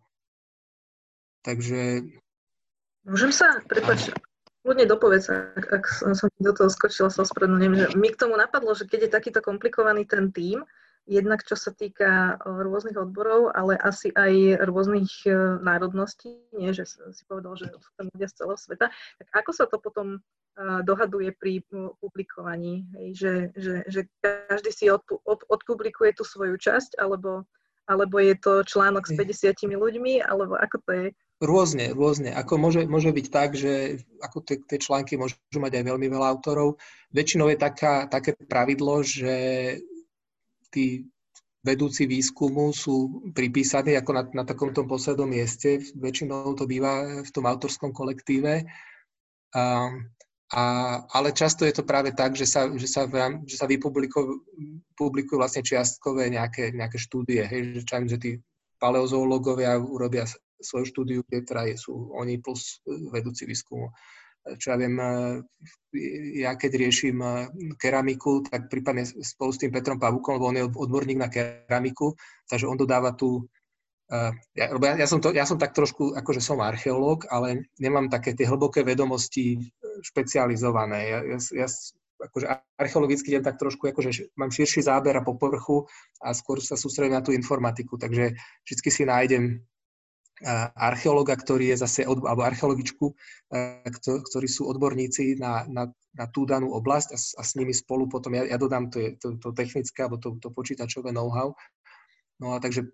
[1.46, 2.08] Takže...
[3.08, 4.12] Môžem sa, prepáč,
[4.68, 8.36] kľudne dopovedz, ak, ak som, som do toho skočila, sa ospravedlňujem, že mi k tomu
[8.36, 10.68] napadlo, že keď je takýto komplikovaný ten tím,
[11.08, 15.24] jednak čo sa týka rôznych odborov, ale asi aj rôznych
[15.64, 19.66] národností, nie, že si povedal, že sú tam ľudia z celého sveta, tak ako sa
[19.72, 20.20] to potom
[20.84, 21.64] dohaduje pri
[22.04, 27.48] publikovaní, hej, že, že, že každý si odpu, od, odpublikuje tú svoju časť, alebo,
[27.88, 31.06] alebo je to článok s 50 ľuďmi, alebo ako to je?
[31.38, 32.34] Rôzne, rôzne.
[32.34, 36.28] Ako môže, môže byť tak, že ako tie, tie články môžu mať aj veľmi veľa
[36.28, 36.82] autorov.
[37.14, 39.36] Väčšinou je taká, také pravidlo, že
[40.74, 41.08] tí
[41.62, 45.80] vedúci výskumu sú pripísaní ako na, na takomto poslednom mieste.
[45.96, 48.66] Väčšinou to býva v tom autorskom kolektíve.
[49.54, 49.94] A,
[50.48, 50.64] a,
[51.12, 53.04] ale často je to práve tak, že sa, že sa,
[53.44, 57.44] že sa vypublikujú vlastne čiastkové nejaké, nejaké štúdie.
[57.44, 58.32] Hej, že, čajem, že tí
[58.80, 60.24] paleozoológovia urobia
[60.64, 63.92] svoju štúdiu, kde teda sú oni plus e, vedúci výskumu.
[63.92, 63.94] E,
[64.56, 65.12] čo ja viem, e,
[66.40, 67.20] ja keď riešim
[67.76, 72.16] keramiku, tak prípadne spolu s tým Petrom Pavukom, lebo on je odborník na keramiku,
[72.48, 73.52] takže on dodáva tú
[74.56, 78.48] ja, ja, som to, ja som tak trošku, akože som archeológ, ale nemám také tie
[78.48, 79.60] hlboké vedomosti
[80.00, 81.00] špecializované.
[81.12, 81.68] Ja, ja, ja
[82.18, 82.46] akože
[82.80, 85.86] archeologicky idem tak trošku, akože mám širší záber a po povrchu
[86.24, 88.34] a skôr sa sústredím na tú informatiku, takže
[88.66, 89.62] vždy si nájdem
[90.78, 93.06] archeológa, ktorý je zase, alebo archeologičku,
[94.06, 98.38] ktorí sú odborníci na, na, na tú danú oblasť a, a s nimi spolu potom,
[98.38, 101.58] ja, ja dodám to, to, to technické alebo to, to počítačové know-how.
[102.38, 102.86] No a takže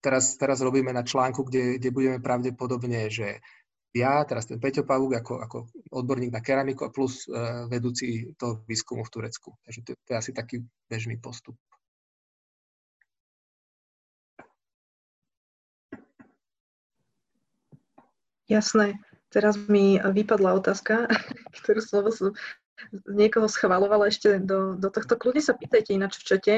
[0.00, 3.42] teraz, teraz robíme na článku, kde, kde budeme pravdepodobne, že
[3.96, 5.56] ja, teraz ten Peťo Pavúk ako, ako
[5.90, 9.56] odborník na keramiku plus uh, vedúci toho výskumu v Turecku.
[9.64, 10.56] Takže to, to je asi taký
[10.86, 11.56] bežný postup.
[18.48, 18.96] Jasné.
[19.28, 21.04] Teraz mi vypadla otázka,
[21.60, 22.32] ktorú som
[23.08, 25.18] niekoho schvalovala ešte do, do tohto.
[25.18, 26.54] Kľudne sa pýtajte ináč v čete,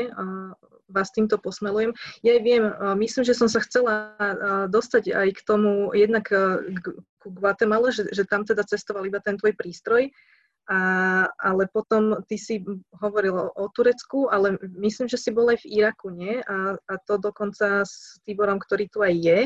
[0.90, 1.94] vás týmto posmelujem.
[2.26, 2.66] Ja viem,
[2.98, 4.18] myslím, že som sa chcela
[4.66, 6.86] dostať aj k tomu, jednak k
[7.22, 10.10] Guatemala, že, že tam teda cestoval iba ten tvoj prístroj,
[10.70, 10.80] a,
[11.42, 12.62] ale potom ty si
[13.02, 16.38] hovoril o, o Turecku, ale myslím, že si bol aj v Iraku, nie?
[16.46, 19.40] A, a to dokonca s Tiborom, ktorý tu aj je.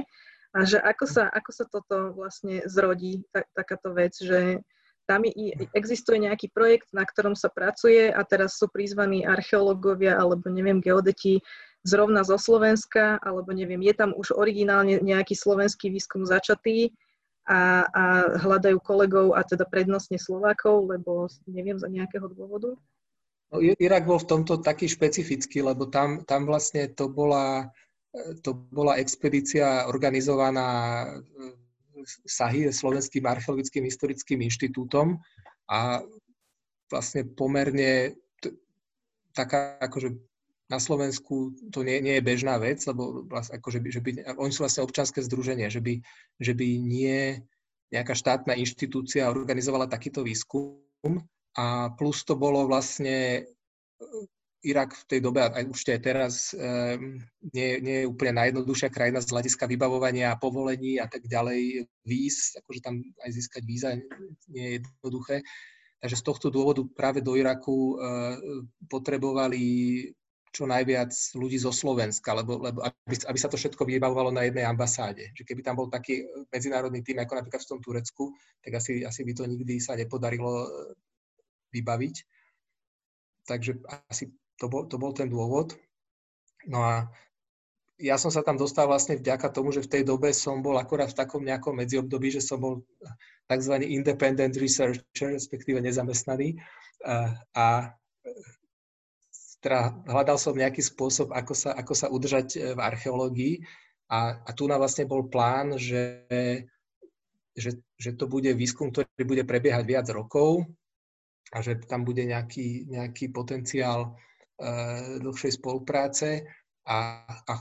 [0.54, 4.60] A že ako sa, ako sa toto vlastne zrodí, tak, takáto vec, že
[5.04, 5.24] tam
[5.76, 11.44] existuje nejaký projekt, na ktorom sa pracuje a teraz sú prizvaní archeológovia alebo neviem, geodeti
[11.84, 16.96] zrovna zo Slovenska, alebo neviem, je tam už originálne nejaký slovenský výskum začatý
[17.44, 18.02] a, a
[18.40, 22.72] hľadajú kolegov a teda prednostne Slovákov, lebo neviem za nejakého dôvodu?
[23.52, 27.68] No, Irak bol v tomto taký špecifický, lebo tam, tam vlastne to bola
[28.42, 31.10] to bola expedícia organizovaná
[32.04, 35.16] e, SAHY, Slovenským archeologickým historickým inštitútom
[35.72, 36.04] a
[36.92, 38.12] vlastne pomerne
[38.44, 38.54] t-
[39.32, 40.12] taká akože
[40.68, 44.52] na Slovensku to nie, nie je bežná vec, lebo vlastne, akože by, že by, oni
[44.52, 46.00] sú vlastne občanské združenie, že by,
[46.40, 47.40] že by nie
[47.92, 50.80] nejaká štátna inštitúcia organizovala takýto výskum
[51.54, 53.44] a plus to bolo vlastne
[54.64, 57.20] Irak v tej dobe, aj už aj teraz, um,
[57.53, 62.81] nie, nie je úplne najjednoduchšia krajina z hľadiska vybavovania povolení a tak ďalej, víz, akože
[62.81, 63.88] tam aj získať víza
[64.48, 65.44] nie je jednoduché.
[66.00, 68.37] Takže z tohto dôvodu práve do Iraku uh,
[68.88, 69.62] potrebovali
[70.55, 74.62] čo najviac ľudí zo Slovenska, lebo, lebo aby, aby sa to všetko vybavovalo na jednej
[74.62, 75.35] ambasáde.
[75.35, 76.22] Že keby tam bol taký
[76.55, 78.31] medzinárodný tým, ako napríklad v tom Turecku,
[78.62, 80.70] tak asi, asi by to nikdy sa nepodarilo
[81.74, 82.14] vybaviť.
[83.50, 85.74] Takže asi to bol, to bol ten dôvod.
[86.68, 87.08] No a
[87.98, 91.14] ja som sa tam dostal vlastne vďaka tomu, že v tej dobe som bol akorát
[91.14, 92.82] v takom nejakom medziobdobí, že som bol
[93.46, 93.74] tzv.
[93.86, 96.58] independent researcher, respektíve nezamestnaný.
[97.54, 97.94] A,
[99.62, 103.54] teda hľadal som nejaký spôsob, ako sa, ako sa udržať v archeológii.
[104.10, 106.28] A, a tu na vlastne bol plán, že,
[107.56, 110.66] že, že to bude výskum, ktorý bude prebiehať viac rokov
[111.54, 114.18] a že tam bude nejaký, nejaký potenciál
[115.18, 116.46] dlhšej spolupráce
[116.86, 117.52] a, a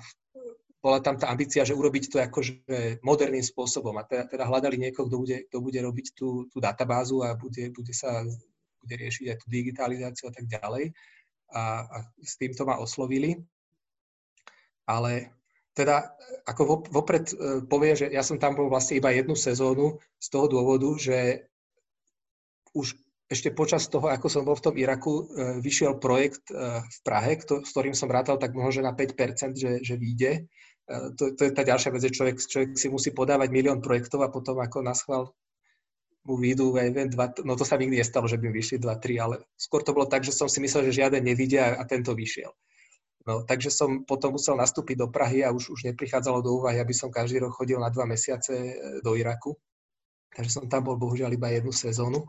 [0.83, 2.53] bola tam tá ambícia, že urobiť to akože
[3.01, 7.23] moderným spôsobom a teda, teda hľadali niekoho, kto bude, kto bude robiť tú, tú databázu
[7.23, 8.27] a bude, bude sa
[8.83, 10.91] bude riešiť aj tú digitalizáciu a tak ďalej.
[11.55, 13.39] A, a s týmto ma oslovili.
[14.83, 15.31] Ale
[15.71, 16.11] teda
[16.43, 20.51] ako vopred eh, povie, že ja som tam bol vlastne iba jednu sezónu z toho
[20.51, 21.47] dôvodu, že
[22.75, 22.99] už
[23.31, 25.23] ešte počas toho, ako som bol v tom Iraku, e,
[25.63, 29.95] vyšiel projekt e, v Prahe, s ktorým som rátal tak možno na 5%, že, že
[29.95, 30.31] vyjde.
[30.43, 34.27] E, to, to je tá ďalšia vec, že človek, človek si musí podávať milión projektov
[34.27, 35.31] a potom ako na schvál
[36.23, 39.35] mu výjdu, aj viem, dva, no to sa nikdy nestalo, že by vyšli 2-3, ale
[39.59, 42.47] skôr to bolo tak, že som si myslel, že žiaden nevidia a tento vyšiel.
[43.23, 46.91] No, takže som potom musel nastúpiť do Prahy a už, už neprichádzalo do úvahy, aby
[46.91, 49.55] som každý rok chodil na dva mesiace do Iraku.
[50.35, 52.27] Takže som tam bol bohužiaľ iba jednu sezónu.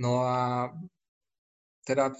[0.00, 0.70] No a
[1.86, 2.10] teda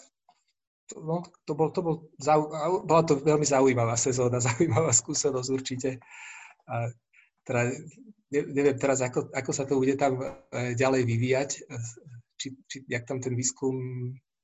[0.92, 2.52] to, no, to, bol, to bol, zau,
[2.84, 5.90] bola to veľmi zaujímavá sezóna, zaujímavá skúsenosť určite.
[6.68, 6.92] A
[7.44, 7.72] teda,
[8.30, 11.50] neviem teraz, ako, ako sa to bude tam e, ďalej vyvíjať,
[12.40, 13.76] či, či jak tam ten výskum,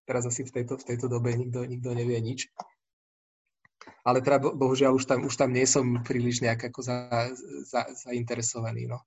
[0.04, 2.48] teraz asi v tejto, v tejto dobe nikto, nikto nevie nič
[4.04, 6.96] ale teda bohužiaľ už tam, už tam nie som príliš nejak ako za,
[7.64, 8.88] za, zainteresovaný.
[8.88, 9.04] No.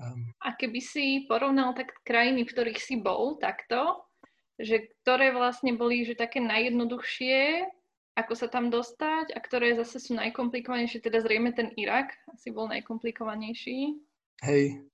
[0.00, 0.32] Um.
[0.40, 4.00] A keby si porovnal tak krajiny, v ktorých si bol takto,
[4.56, 7.68] že ktoré vlastne boli že také najjednoduchšie,
[8.16, 12.68] ako sa tam dostať a ktoré zase sú najkomplikovanejšie, teda zrejme ten Irak asi bol
[12.68, 13.96] najkomplikovanejší.
[14.40, 14.84] Hej,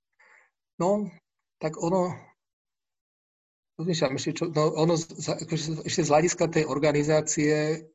[0.79, 1.07] no,
[1.63, 2.15] tak ono,
[3.79, 7.87] ešte, čo, no, ono akože ešte z hľadiska tej organizácie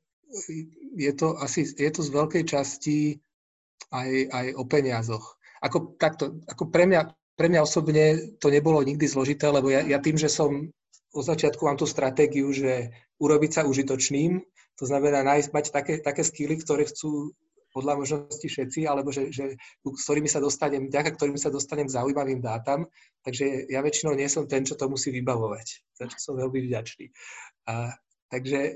[0.95, 3.19] je to asi, je to z veľkej časti
[3.91, 5.40] aj, aj o peniazoch.
[5.61, 7.01] Ako, takto, ako pre, mňa,
[7.37, 10.73] pre mňa osobne to nebolo nikdy zložité, lebo ja, ja tým, že som
[11.11, 12.89] od začiatku mám tú stratégiu, že
[13.19, 14.41] urobiť sa užitočným,
[14.79, 17.35] to znamená nájsť, mať také, také skily, ktoré chcú
[17.71, 21.95] podľa možnosti všetci, alebo že, že, s ktorými sa dostanem, ďaká ktorým sa dostanem k
[21.95, 22.87] zaujímavým dátam.
[23.23, 27.05] Takže ja väčšinou nie som ten, čo to musí vybavovať, za čo som veľmi vďačný.
[27.71, 27.95] A,
[28.27, 28.75] takže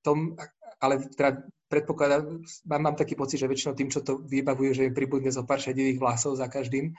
[0.00, 0.32] tom,
[0.78, 4.96] ale teda predpokladám, mám, mám taký pocit, že väčšinou tým, čo to vybavujú, že im
[4.96, 6.96] pribudne zo pár šedivých vlasov za každým,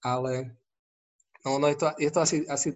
[0.00, 0.56] ale
[1.44, 2.68] no, no je, to, je to asi, asi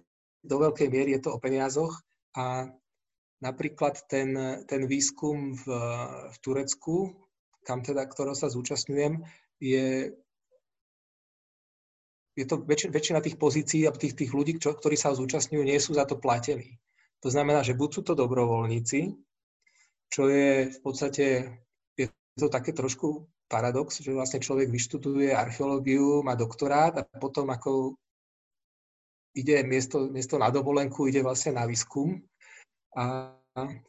[0.45, 2.03] do veľkej miery je to o peniazoch
[2.37, 2.69] a
[3.41, 5.65] napríklad ten, ten výskum v,
[6.31, 7.17] v Turecku,
[7.63, 9.23] kam teda, ktorého sa zúčastňujem,
[9.63, 10.11] je,
[12.35, 15.79] je to väč, väčšina tých pozícií a tých, tých ľudí, čo, ktorí sa zúčastňujú, nie
[15.79, 16.79] sú za to platení.
[17.23, 19.15] To znamená, že buď sú to dobrovoľníci,
[20.13, 21.25] čo je v podstate,
[21.97, 22.05] je
[22.37, 27.97] to také trošku paradox, že vlastne človek vyštuduje archeológiu, má doktorát a potom ako
[29.33, 32.21] ide miesto, miesto na dovolenku, ide vlastne na výskum.
[32.93, 33.33] A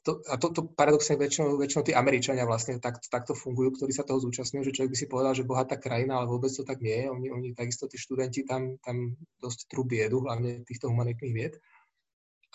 [0.05, 4.05] to, a to, to paradoxne väčšinou, väčšinou tí Američania vlastne tak, takto fungujú, ktorí sa
[4.05, 7.05] toho zúčastňujú, že človek by si povedal, že bohatá krajina, ale vôbec to tak nie
[7.05, 7.07] je.
[7.09, 11.55] Oni, oni takisto, tí študenti tam, tam dosť trubí jedu, hlavne týchto humanitných vied.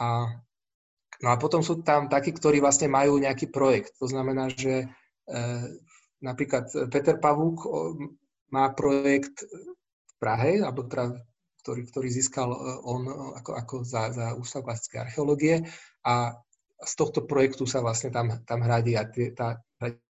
[0.02, 0.30] A
[1.20, 3.96] No a potom sú tam takí, ktorí vlastne majú nejaký projekt.
[4.00, 4.88] To znamená, že e,
[6.24, 7.68] napríklad Peter Pavúk
[8.56, 11.20] má projekt v Prahe, alebo teda,
[11.64, 13.04] ktorý, ktorý získal e, on
[13.36, 15.68] ako, ako za, za Ústav klasické archeológie
[16.08, 16.40] a
[16.80, 19.60] z tohto projektu sa vlastne tam, tam hradí a tie, tá,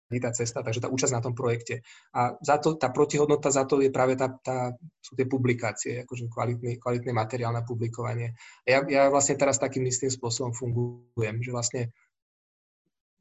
[0.06, 1.82] tá cesta, takže tá účasť na tom projekte.
[2.14, 6.30] A za to, tá protihodnota za to je práve tá, tá, sú tie publikácie, akože
[6.30, 8.38] kvalitný, kvalitný materiál na publikovanie.
[8.64, 11.82] A ja, ja vlastne teraz takým istým spôsobom fungujem, že vlastne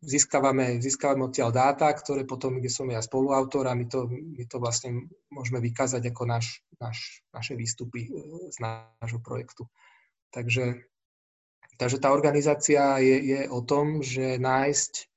[0.04, 4.60] získavame, získavame odtiaľ dáta, ktoré potom, kde som ja spoluautor a my to, my to
[4.60, 8.10] vlastne môžeme vykázať ako naš, naš, naše výstupy e,
[8.52, 9.66] z nášho projektu.
[10.30, 10.84] Takže,
[11.80, 15.13] takže tá organizácia je, je o tom, že nájsť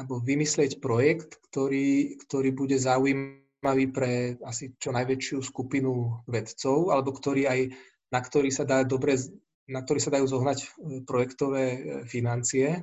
[0.00, 7.44] alebo vymyslieť projekt, ktorý, ktorý bude zaujímavý pre asi čo najväčšiu skupinu vedcov, alebo ktorý
[7.44, 7.60] aj,
[8.08, 9.20] na ktorý sa dá dobre,
[9.68, 10.66] na ktorý sa dajú zohnať e,
[11.04, 11.78] projektové e,
[12.08, 12.80] financie,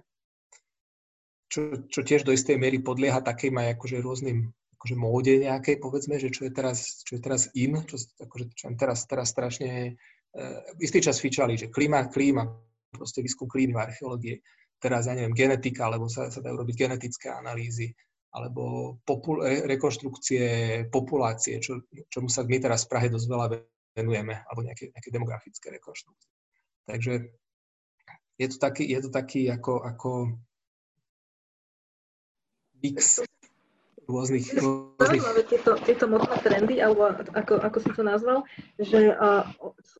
[1.49, 6.22] čo, čo tiež do istej miery podlieha takým aj akože rôznym akože móde nejakej, povedzme,
[6.22, 9.97] že čo je teraz, čo je teraz in, čo, akože, čo teraz, teraz strašne
[10.38, 12.45] uh, istý čas fičali, že klíma, klíma,
[12.93, 14.36] proste výskum klímy v archeológie
[14.78, 17.91] teraz, ja neviem, genetika, alebo sa, sa dajú robiť genetické analýzy,
[18.34, 20.45] alebo popul- rekonštrukcie
[20.93, 23.47] populácie, čo, čomu sa my teraz v Prahe dosť veľa
[23.97, 26.32] venujeme, alebo nejaké, nejaké demografické rekonštrukcie.
[26.86, 27.13] Takže
[28.38, 30.09] je to taký, je to taký ako, ako
[32.78, 33.25] mix
[34.08, 34.47] rôznych...
[34.55, 35.24] rôznych...
[35.51, 38.47] tieto, tieto modné trendy, alebo ako, ako si to nazval,
[38.80, 39.43] že uh,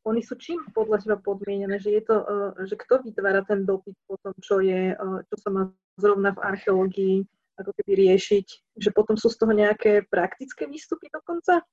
[0.08, 3.94] oni sú čím podľa teba podmienené, že je to, uh, že kto vytvára ten dopyt
[4.08, 5.62] po tom, čo je, uh, čo sa má
[6.00, 7.16] zrovna v archeológii
[7.58, 8.48] ako keby riešiť,
[8.80, 11.66] že potom sú z toho nejaké praktické výstupy dokonca?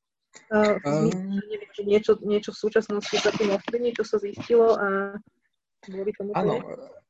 [0.51, 1.13] Uh, um,
[1.47, 5.15] neviem, že niečo, niečo v súčasnosti sa tým ovplyvní, čo sa zistilo a
[5.87, 6.59] boli tomu Áno,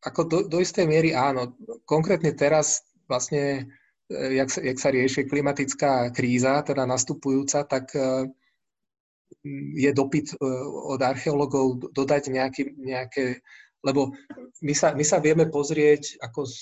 [0.03, 1.55] ako do, do istej miery áno.
[1.87, 3.71] Konkrétne teraz vlastne
[4.11, 8.29] jak sa, jak sa rieši klimatická kríza, teda nastupujúca, tak e,
[9.81, 10.37] je dopyt e,
[10.93, 13.41] od archeológov dodať nejaký, nejaké,
[13.81, 14.13] lebo
[14.61, 16.53] my sa, my sa vieme pozrieť, ako e,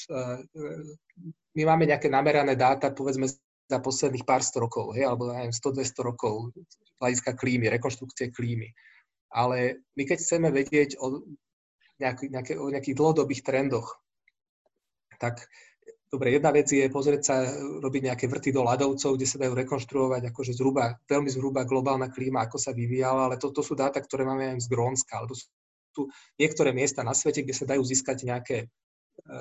[1.58, 3.26] my máme nejaké namerané dáta, povedzme,
[3.72, 6.52] za posledných pár sto rokov, hej, alebo 100-200 rokov
[7.00, 8.68] hľadiska klímy, rekonštrukcie klímy.
[9.32, 11.24] Ale my keď chceme vedieť o,
[11.96, 13.96] nejaký, nejaké, o nejakých dlhodobých trendoch,
[15.16, 15.48] tak
[16.12, 20.28] dobre, jedna vec je pozrieť sa, robiť nejaké vrty do ľadovcov, kde sa dajú rekonštruovať
[20.28, 24.28] akože zhruba, veľmi zhruba globálna klíma, ako sa vyvíjala, ale to, to sú dáta, ktoré
[24.28, 25.48] máme aj z Grónska, alebo sú
[25.92, 28.58] tu niektoré miesta na svete, kde sa dajú získať nejaké,
[29.24, 29.36] e,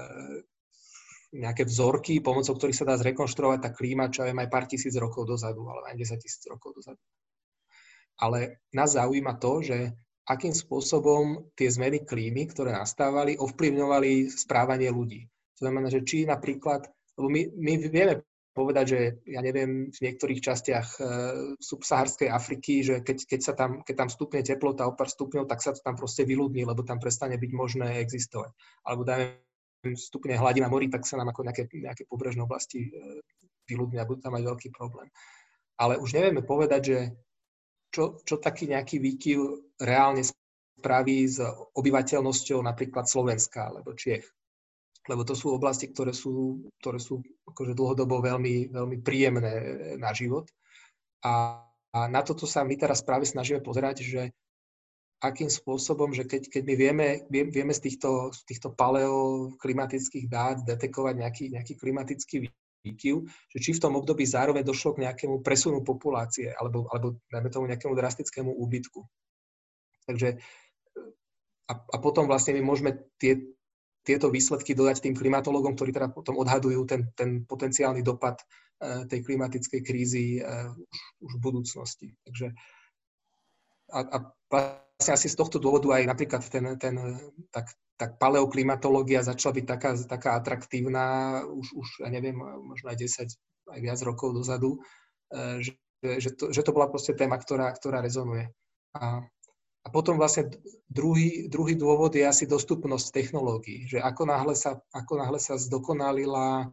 [1.35, 5.27] nejaké vzorky, pomocou ktorých sa dá zrekonštruovať tá klíma, čo aj aj pár tisíc rokov
[5.27, 6.99] dozadu, alebo aj 10 tisíc rokov dozadu.
[8.19, 9.77] Ale nás zaujíma to, že
[10.27, 15.25] akým spôsobom tie zmeny klímy, ktoré nastávali, ovplyvňovali správanie ľudí.
[15.61, 16.89] To znamená, že či napríklad,
[17.21, 18.99] lebo my, my vieme povedať, že
[19.29, 21.01] ja neviem, v niektorých častiach e,
[21.61, 25.61] subsaharskej Afriky, že keď, keď, sa tam, keď tam stupne teplota o pár stupňov, tak
[25.61, 28.51] sa to tam proste vyľudní, lebo tam prestane byť možné existovať.
[28.83, 33.21] Alebo dajme stupne hladina morí, tak sa nám ako nejaké, nejaké pobrežné oblasti e,
[33.71, 35.07] a budú tam mať veľký problém.
[35.77, 36.97] Ale už nevieme povedať, že
[37.93, 39.39] čo, čo taký nejaký výkyv
[39.79, 41.39] reálne spraví s
[41.77, 44.27] obyvateľnosťou napríklad Slovenska alebo Čiech
[45.09, 49.53] lebo to sú oblasti, ktoré sú, ktoré sú akože dlhodobo veľmi, veľmi príjemné
[49.97, 50.45] na život.
[51.25, 54.21] A, a na toto sa my teraz práve snažíme pozerať, že
[55.21, 61.13] akým spôsobom, že keď, keď my vieme, vieme z týchto, z týchto paleoklimatických dát detekovať
[61.17, 62.49] nejaký, nejaký klimatický
[62.81, 67.49] výkyv, že či v tom období zároveň došlo k nejakému presunu populácie alebo, alebo dajme
[67.53, 69.05] tomu nejakému drastickému úbytku.
[70.09, 70.41] Takže
[71.69, 73.37] a, a potom vlastne my môžeme tie,
[74.01, 79.21] tieto výsledky dodať tým klimatologom, ktorí teda potom odhadujú ten, ten potenciálny dopad uh, tej
[79.21, 80.73] klimatickej krízy uh,
[81.21, 82.07] už, v budúcnosti.
[82.25, 82.53] Takže
[83.91, 84.17] a, a
[84.49, 86.95] vlastne asi z tohto dôvodu aj napríklad ten, ten
[87.53, 91.05] tak, tak paleoklimatológia začala byť taká, taká atraktívna
[91.45, 93.29] už, už, ja neviem, možno aj 10,
[93.77, 94.81] aj viac rokov dozadu,
[95.35, 98.49] uh, že, že, to, že to bola proste téma, ktorá, ktorá rezonuje.
[98.97, 99.21] A
[99.81, 100.53] a potom vlastne
[100.85, 106.69] druhý, druhý dôvod je asi dostupnosť technológií, že ako náhle sa, ako náhle sa zdokonalila,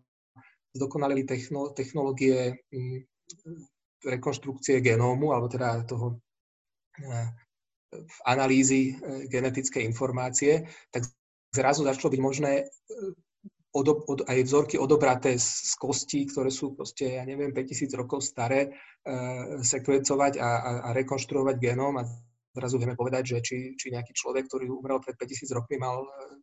[0.76, 3.08] zdokonalili techno, technológie mm,
[4.04, 6.20] rekonštrukcie genómu, alebo teda toho
[7.00, 7.32] eh,
[8.28, 11.08] analýzy eh, genetickej informácie, tak
[11.48, 12.68] zrazu začalo byť možné eh,
[13.72, 18.20] odo, od, aj vzorky odobraté z, z kostí, ktoré sú proste, ja neviem, 5000 rokov
[18.20, 18.72] staré,
[19.64, 22.04] sekvencovať a, a, a rekonštruovať genóm a
[22.58, 26.38] zrazu vieme povedať, že či, či nejaký človek, ktorý umrel pred 5000 rokmi, mal eh,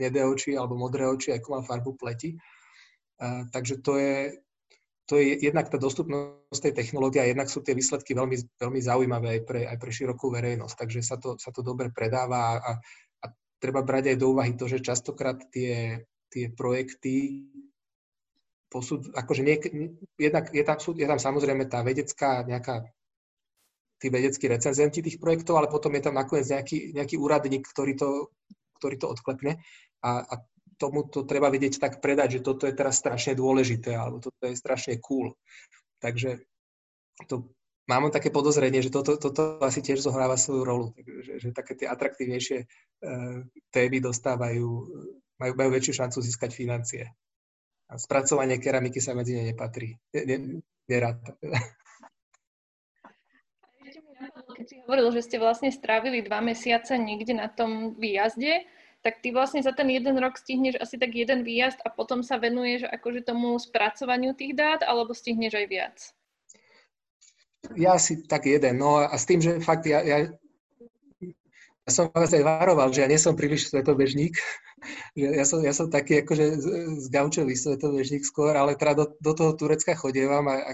[0.00, 2.36] hnedé oči alebo modré oči, ako mal farbu pleti.
[3.20, 4.40] A, takže to je,
[5.04, 9.28] to je jednak tá dostupnosť tej technológie a jednak sú tie výsledky veľmi, veľmi zaujímavé
[9.36, 10.74] aj pre, aj pre širokú verejnosť.
[10.76, 12.72] Takže sa to, sa to dobre predáva a,
[13.20, 13.26] a
[13.60, 17.44] treba brať aj do úvahy to, že častokrát tie, tie projekty
[18.70, 19.62] posud, akože niek,
[20.14, 22.86] jednak je tam, sú, je tam samozrejme tá vedecká nejaká
[24.00, 28.32] tí vedeckí recenzenti tých projektov, ale potom je tam nakoniec nejaký, nejaký úradník, ktorý to,
[28.80, 29.60] ktorý to odklepne
[30.00, 30.34] a, a
[30.80, 34.56] tomu to treba vedieť tak predať, že toto je teraz strašne dôležité alebo toto je
[34.56, 35.36] strašne cool.
[36.00, 36.40] Takže
[37.28, 37.52] to,
[37.84, 41.86] mám také podozrenie, že toto, toto asi tiež zohráva svoju rolu, takže, že také tie
[41.92, 44.68] atraktívnejšie uh, témy dostávajú,
[45.36, 47.04] majú, majú väčšiu šancu získať financie.
[47.90, 49.98] A spracovanie keramiky sa medzi ne nepatrí.
[50.14, 50.36] Ne, ne,
[50.86, 51.36] neráta
[54.60, 58.68] keď si hovoril, že ste vlastne strávili dva mesiace niekde na tom výjazde,
[59.00, 62.36] tak ty vlastne za ten jeden rok stihneš asi tak jeden výjazd a potom sa
[62.36, 65.96] venuješ akože tomu spracovaniu tých dát, alebo stihneš aj viac?
[67.72, 72.28] Ja si tak jeden, no a s tým, že fakt ja, ja, ja som vás
[72.36, 74.36] aj varoval, že ja nie som príliš svetobežník,
[75.16, 76.60] ja som, ja som taký akože
[77.08, 80.72] zgaučový svetobežník skôr, ale teda do, do toho Turecka chodievam a, a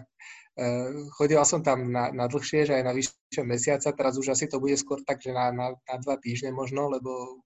[1.12, 4.56] chodila som tam na, na dlhšie, že aj na vyššie mesiaca, teraz už asi to
[4.56, 7.44] bude skôr tak, že na, na, na dva týždne možno, lebo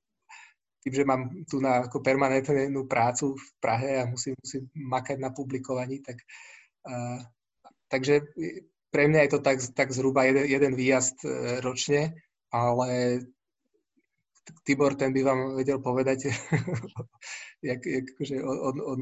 [0.81, 5.35] tým, že mám tu na ako permanentnú prácu v Prahe a musím, musím makať na
[5.35, 6.23] publikovaní, tak
[6.89, 7.21] uh,
[7.91, 8.33] takže
[8.89, 12.17] pre mňa je to tak, tak zhruba jeden, jeden výjazd uh, ročne,
[12.49, 13.21] ale
[14.65, 16.33] Tibor, ten by vám vedel povedať,
[17.71, 19.01] jak, jak, že on, on,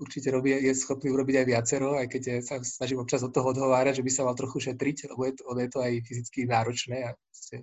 [0.00, 4.00] určite robí, je schopný urobiť aj viacero, aj keď sa snažím občas od toho odhovárať,
[4.00, 7.10] že by sa mal trochu šetriť, lebo je to, je to aj fyzicky náročné a
[7.12, 7.58] vlastne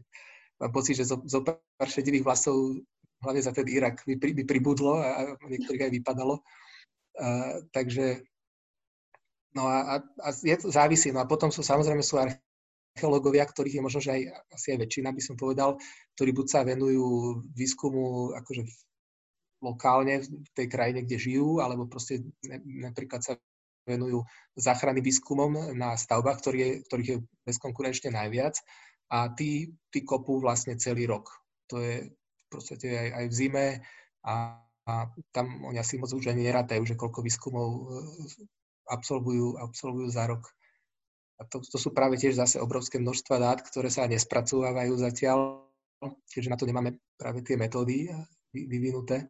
[0.62, 2.82] mám pocit, že zo, zo pár šedivých vlasov
[3.22, 6.36] hlavne za ten Irak by, by pribudlo a niektorých aj vypadalo.
[7.18, 8.22] Uh, takže
[9.58, 11.10] no a, a, a je to závisí.
[11.10, 12.22] No a potom sú samozrejme sú
[12.98, 15.78] archeológovia, ktorých je možno, že aj, asi aj väčšina, by som povedal,
[16.18, 18.66] ktorí buď sa venujú výskumu akože
[19.62, 22.26] lokálne v tej krajine, kde žijú, alebo proste
[22.66, 23.38] napríklad sa
[23.86, 24.26] venujú
[24.58, 27.18] záchrany výskumom na stavbách, ktorý ktorých je
[27.48, 28.60] bezkonkurenčne najviac
[29.08, 31.32] a tí, tí kopú vlastne celý rok.
[31.72, 33.68] To je v podstate aj, aj v zime
[34.28, 34.94] a, a
[35.32, 37.80] tam oni asi moc už ani nerátajú, že koľko výskumov e,
[38.92, 40.44] absolvujú, absolvujú za rok.
[41.38, 45.70] A to, to sú práve tiež zase obrovské množstva dát, ktoré sa nespracovávajú zatiaľ,
[46.34, 48.10] keďže na to nemáme práve tie metódy
[48.54, 49.30] vyvinuté.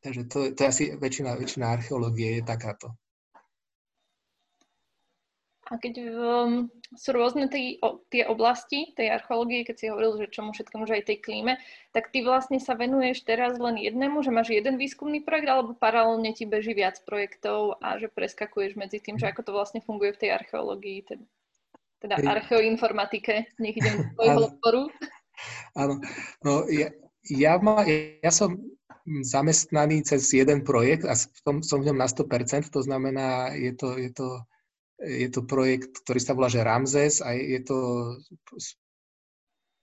[0.00, 2.99] Takže to, to je asi väčšina, väčšina archeológie je takáto.
[5.70, 6.66] A keď um,
[6.98, 10.98] sú rôzne tý, o, tie oblasti tej archeológie, keď si hovoril, že čomu všetkému, že
[10.98, 11.62] aj tej klíme,
[11.94, 16.34] tak ty vlastne sa venuješ teraz len jednému, že máš jeden výskumný projekt, alebo paralelne
[16.34, 20.20] ti beží viac projektov a že preskakuješ medzi tým, že ako to vlastne funguje v
[20.26, 21.24] tej archeológii, teda,
[22.02, 23.54] teda archeoinformatike.
[23.62, 24.82] Nech idem do tvojho odporu.
[25.78, 26.02] Áno,
[26.42, 26.90] no ja,
[27.30, 28.58] ja, ma, ja som
[29.06, 33.94] zamestnaný cez jeden projekt a som, som v ňom na 100%, to znamená, je to,
[33.94, 34.42] je to
[35.00, 37.76] je to projekt, ktorý sa volá že Ramzes a je to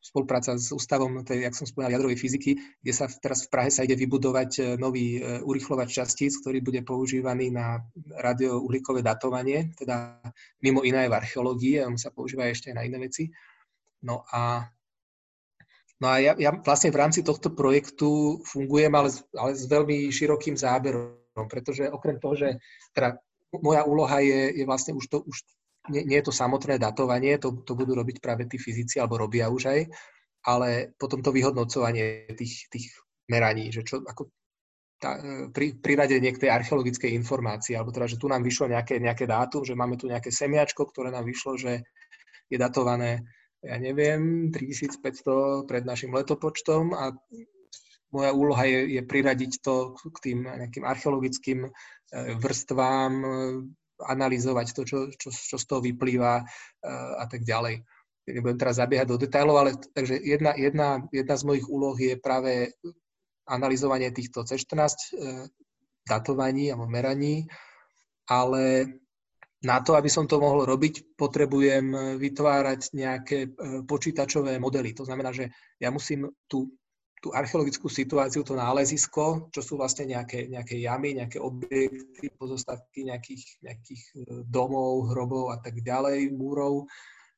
[0.08, 3.84] spolupráca s ústavom, tej, jak som spomínal, jadrovej fyziky, kde sa teraz v Prahe sa
[3.84, 7.84] ide vybudovať e, nový e, urychlovač častíc, ktorý bude používaný na
[8.16, 10.24] radiouhlíkové datovanie, teda
[10.64, 13.28] mimo iné aj v archeológii, on sa používa ešte aj na iné veci.
[14.08, 14.64] No a,
[16.00, 20.56] no a ja, ja vlastne v rámci tohto projektu fungujem, ale, ale s veľmi širokým
[20.56, 21.20] záberom,
[21.52, 22.50] pretože okrem toho, že
[22.96, 23.20] teda
[23.56, 25.44] moja úloha je, je vlastne už to, už
[25.90, 29.48] nie, nie je to samotné datovanie, to, to budú robiť práve tí fyzici, alebo robia
[29.48, 29.80] už aj,
[30.48, 32.92] ale potom to vyhodnocovanie tých, tých
[33.32, 34.32] meraní, že čo, ako
[35.00, 35.16] tá,
[35.54, 39.64] pri, priradenie k tej archeologickej informácii, alebo teda, že tu nám vyšlo nejaké, nejaké dátum,
[39.64, 41.86] že máme tu nejaké semiačko, ktoré nám vyšlo, že
[42.48, 43.24] je datované,
[43.64, 47.12] ja neviem, 3500 pred našim letopočtom a
[48.08, 51.72] moja úloha je, je priradiť to k tým nejakým archeologickým E,
[52.14, 53.30] vrstvám, e,
[53.98, 56.44] analyzovať to, čo, čo, čo z toho vyplýva e,
[57.18, 57.84] a tak ďalej.
[58.28, 62.76] Nebudem teraz zabiehať do detailov, ale takže jedna, jedna, jedna z mojich úloh je práve
[63.48, 65.16] analyzovanie týchto C14
[66.04, 67.48] datovaní alebo meraní,
[68.28, 68.84] ale
[69.64, 73.56] na to, aby som to mohol robiť, potrebujem vytvárať nejaké
[73.88, 74.92] počítačové modely.
[75.00, 75.48] To znamená, že
[75.80, 76.68] ja musím tú
[77.18, 83.44] tú archeologickú situáciu, to nálezisko, čo sú vlastne nejaké, nejaké jamy, nejaké objekty, pozostatky nejakých,
[83.66, 86.86] nejakých e, domov, hrobov a tak ďalej, múrov.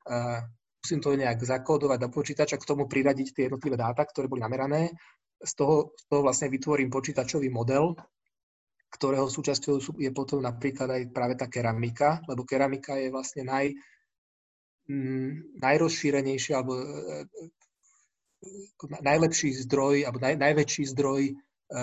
[0.09, 0.41] Uh,
[0.81, 4.95] musím to nejak zakódovať do počítača, k tomu priradiť tie jednotlivé dáta, ktoré boli namerané.
[5.39, 7.95] Z toho, z toho vlastne vytvorím počítačový model,
[8.89, 13.69] ktorého súčasťou je potom napríklad aj práve tá keramika, lebo keramika je vlastne naj,
[14.89, 16.85] mm, najrozšírenejšia alebo e,
[19.03, 21.35] najlepší zdroj, alebo naj, najväčší zdroj eh,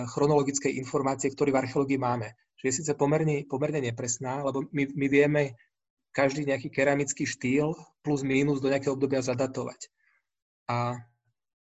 [0.09, 2.33] chronologickej informácie, ktorý v archeológii máme.
[2.57, 5.43] Čiže je síce pomerne, pomerne nepresná, lebo my, my vieme
[6.17, 9.93] každý nejaký keramický štýl plus mínus do nejakého obdobia zadatovať.
[10.73, 10.97] A,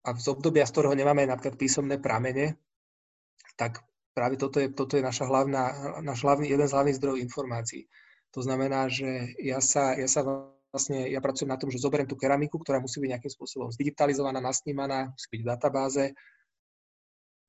[0.07, 2.55] a z obdobia, z ktorého nemáme napríklad písomné pramene,
[3.59, 3.83] tak
[4.15, 5.63] práve toto je, toto je naša hlavná,
[6.07, 7.91] náš hlavný, jeden z hlavných zdrojov informácií.
[8.39, 10.23] To znamená, že ja sa, ja sa
[10.69, 14.39] vlastne ja pracujem na tom, že zoberiem tú keramiku, ktorá musí byť nejakým spôsobom zdigitalizovaná,
[14.41, 16.05] nasnímaná, musí byť v databáze,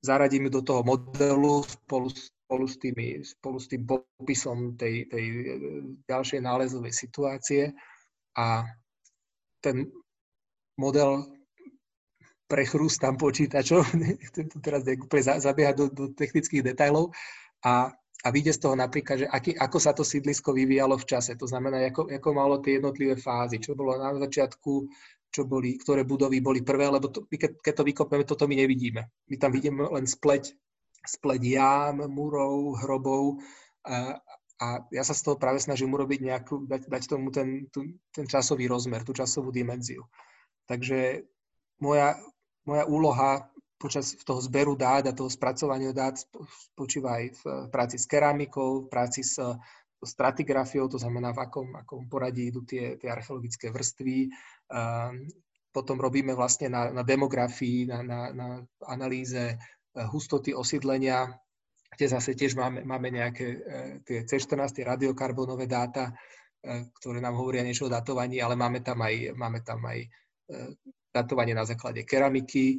[0.00, 5.24] zaradím ju do toho modelu spolu, spolu, s, tými, spolu s tým popisom tej, tej
[5.28, 5.44] e,
[6.08, 7.76] ďalšej nálezovej situácie.
[8.40, 8.64] A
[9.60, 9.92] ten
[10.80, 11.28] model
[12.48, 17.12] prechrústam počítačom, nechcem tu teraz úplne zabiehať do, do technických detajlov
[17.60, 21.40] a a vyjde z toho napríklad, že aký, ako sa to sídlisko vyvíjalo v čase.
[21.40, 24.72] To znamená, ako, ako malo tie jednotlivé fázy, čo bolo na začiatku,
[25.30, 29.02] čo boli, ktoré budovy boli prvé, lebo to, keď, keď to vykopeme, toto my nevidíme.
[29.08, 30.52] My tam vidíme len spleť,
[31.06, 33.40] spleť jám, múrov, hrobov
[33.88, 34.20] a,
[34.60, 38.28] a ja sa z toho práve snažím urobiť nejakú, dať, dať tomu ten, tu, ten
[38.28, 40.04] časový rozmer, tú časovú dimenziu.
[40.68, 41.24] Takže
[41.80, 42.20] moja,
[42.68, 43.48] moja úloha
[43.80, 46.20] počas toho zberu dát a toho spracovania dát
[46.76, 49.40] spočíva aj v práci s keramikou, v práci s
[50.04, 54.32] stratigrafiou, to znamená, v akom, akom poradí idú tie, tie archeologické vrstvy.
[55.70, 58.48] Potom robíme vlastne na, na demografii, na, na, na
[58.90, 59.58] analýze eh,
[60.10, 61.30] hustoty osídlenia,
[61.94, 67.38] kde zase tiež máme, máme nejaké eh, tie C14, tie radiokarbonové dáta, eh, ktoré nám
[67.38, 70.10] hovoria niečo o datovaní, ale máme tam aj, máme tam aj
[71.10, 72.78] datovanie na základe keramiky,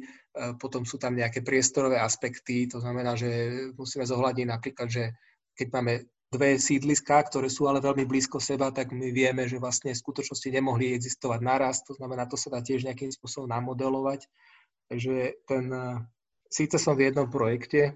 [0.56, 3.28] potom sú tam nejaké priestorové aspekty, to znamená, že
[3.76, 5.12] musíme zohľadniť napríklad, že
[5.52, 5.92] keď máme
[6.32, 10.48] dve sídliská, ktoré sú ale veľmi blízko seba, tak my vieme, že vlastne v skutočnosti
[10.48, 14.24] nemohli existovať naraz, to znamená, to sa dá tiež nejakým spôsobom namodelovať.
[14.88, 16.00] Takže ten, e,
[16.48, 17.92] síce som v jednom projekte,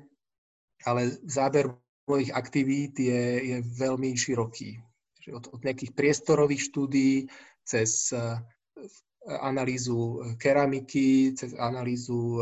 [0.85, 1.73] ale záber
[2.05, 4.85] mojich aktivít je, je veľmi široký.
[5.33, 7.27] Od, od nejakých priestorových štúdií
[7.67, 8.21] cez e,
[9.27, 12.41] analýzu keramiky, cez analýzu,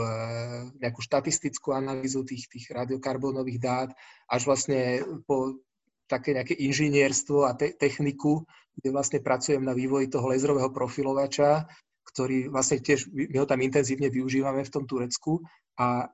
[0.78, 3.90] nejakú štatistickú analýzu tých, tých radiokarbónových dát,
[4.28, 5.64] až vlastne po
[6.04, 8.44] také nejaké inžinierstvo a te- techniku,
[8.76, 11.64] kde vlastne pracujem na vývoji toho laserového profilovača,
[12.04, 15.40] ktorý vlastne tiež, my ho tam intenzívne využívame v tom Turecku.
[15.80, 16.06] A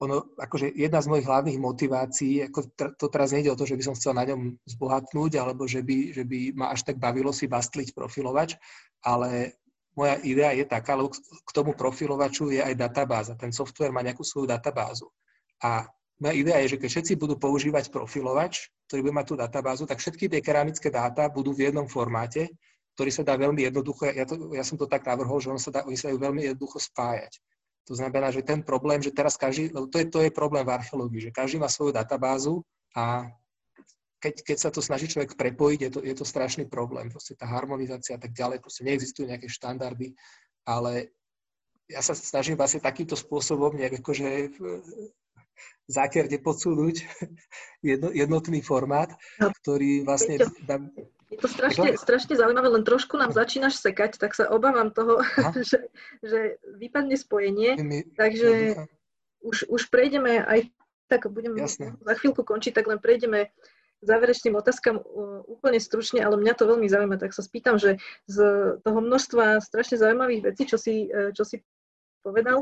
[0.00, 3.84] ono, akože jedna z mojich hlavných motivácií, ako to teraz nejde o to, že by
[3.84, 7.44] som chcel na ňom zbohatnúť, alebo že by, že by ma až tak bavilo si
[7.44, 8.56] bastliť profilovač,
[9.04, 9.59] ale
[10.00, 13.36] moja idea je taká, lebo k tomu profilovaču je aj databáza.
[13.36, 15.12] Ten software má nejakú svoju databázu.
[15.60, 15.84] A
[16.16, 20.00] moja idea je, že keď všetci budú používať profilovač, ktorý bude mať tú databázu, tak
[20.00, 22.48] všetky tie keramické dáta budú v jednom formáte,
[22.96, 25.72] ktorý sa dá veľmi jednoducho, ja, to, ja som to tak navrhol, že on sa
[25.72, 27.32] dá, oni sa dajú veľmi jednoducho spájať.
[27.88, 31.28] To znamená, že ten problém, že teraz každý, to je, to je problém v archeológii,
[31.28, 32.60] že každý má svoju databázu
[32.92, 33.24] a
[34.20, 37.08] keď, keď sa to snaží človek prepojiť, je to, je to strašný problém.
[37.08, 40.12] Proste tá harmonizácia a tak ďalej, proste neexistujú nejaké štandardy,
[40.68, 41.16] ale
[41.90, 44.54] ja sa snažím vlastne takýmto spôsobom nejak akože
[45.90, 47.02] zákerne podsúnuť
[47.90, 49.10] jedno, jednotný formát,
[49.42, 50.38] no, ktorý vlastne...
[51.30, 55.22] Je to strašne, strašne zaujímavé, len trošku nám začínaš sekať, tak sa obávam toho,
[55.70, 55.90] že,
[56.22, 57.78] že vypadne spojenie.
[57.78, 58.86] My, takže ja
[59.40, 60.68] už, už prejdeme aj
[61.10, 61.98] tak, budem Jasne.
[61.98, 63.50] za chvíľku končiť, tak len prejdeme
[64.00, 65.00] záverečným otázkam
[65.48, 68.36] úplne stručne, ale mňa to veľmi zaujíma, tak sa spýtam, že z
[68.80, 71.60] toho množstva strašne zaujímavých vecí, čo si, e, čo si
[72.20, 72.60] povedal,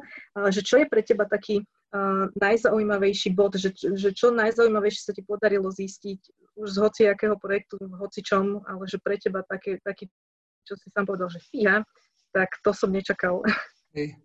[0.55, 1.67] že čo je pre teba taký
[2.37, 6.21] najzaujímavejší bod, že, že čo najzaujímavejšie sa ti podarilo zistiť
[6.61, 10.11] už z hociakého projektu, v hocičom, ale že pre teba také, taký,
[10.69, 11.81] čo si sám povedal, že fíha,
[12.37, 13.41] tak to som nečakal.
[13.97, 14.21] Hej.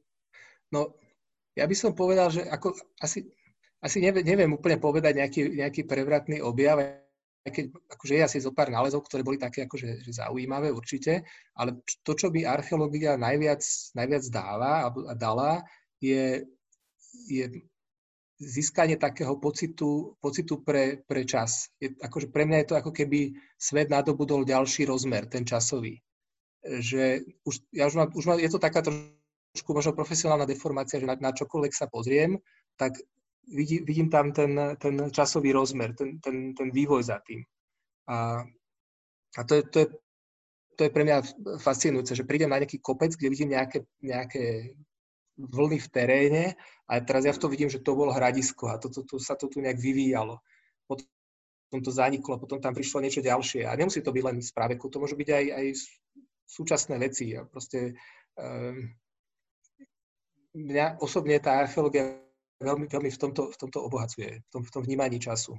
[0.75, 0.91] No,
[1.55, 3.31] ja by som povedal, že ako, asi,
[3.79, 6.83] asi neviem, neviem úplne povedať nejaký, nejaký prevratný objav,
[7.43, 11.27] keď akože je asi zo pár nálezov, ktoré boli také akože že zaujímavé určite,
[11.59, 13.59] ale to, čo by archeológia najviac,
[13.99, 15.59] najviac dáva a dala,
[15.99, 16.47] je
[17.29, 17.45] je
[18.41, 21.71] získanie takého pocitu, pocitu pre, pre čas.
[21.79, 26.01] Je, akože pre mňa je to ako keby svet nadobudol ďalší rozmer, ten časový.
[26.63, 31.07] Že už, ja už mám, už mám, je to taká trošku možno profesionálna deformácia, že
[31.07, 32.39] na, na čokoľvek sa pozriem,
[32.75, 32.97] tak
[33.47, 37.43] vidí, vidím tam ten, ten časový rozmer, ten, ten, ten vývoj za tým.
[38.07, 38.43] A,
[39.37, 39.87] a to, je, to, je,
[40.75, 41.17] to je pre mňa
[41.59, 44.75] fascinujúce, že prídem na nejaký kopec, kde vidím nejaké, nejaké
[45.37, 46.43] vlny v teréne
[46.85, 49.33] a teraz ja v tom vidím, že to bolo hradisko a to, to, to, sa
[49.33, 50.37] to tu nejak vyvíjalo.
[50.85, 53.65] Potom to zaniklo, potom tam prišlo niečo ďalšie.
[53.65, 55.65] A nemusí to byť len z práveku, to môžu byť aj, aj
[56.45, 57.33] súčasné veci.
[57.33, 57.97] A proste
[58.37, 58.93] um,
[60.53, 62.21] mňa osobne tá archeológia
[62.61, 65.57] veľmi, veľmi v, tomto, v tomto obohacuje, v tom, v tom vnímaní času.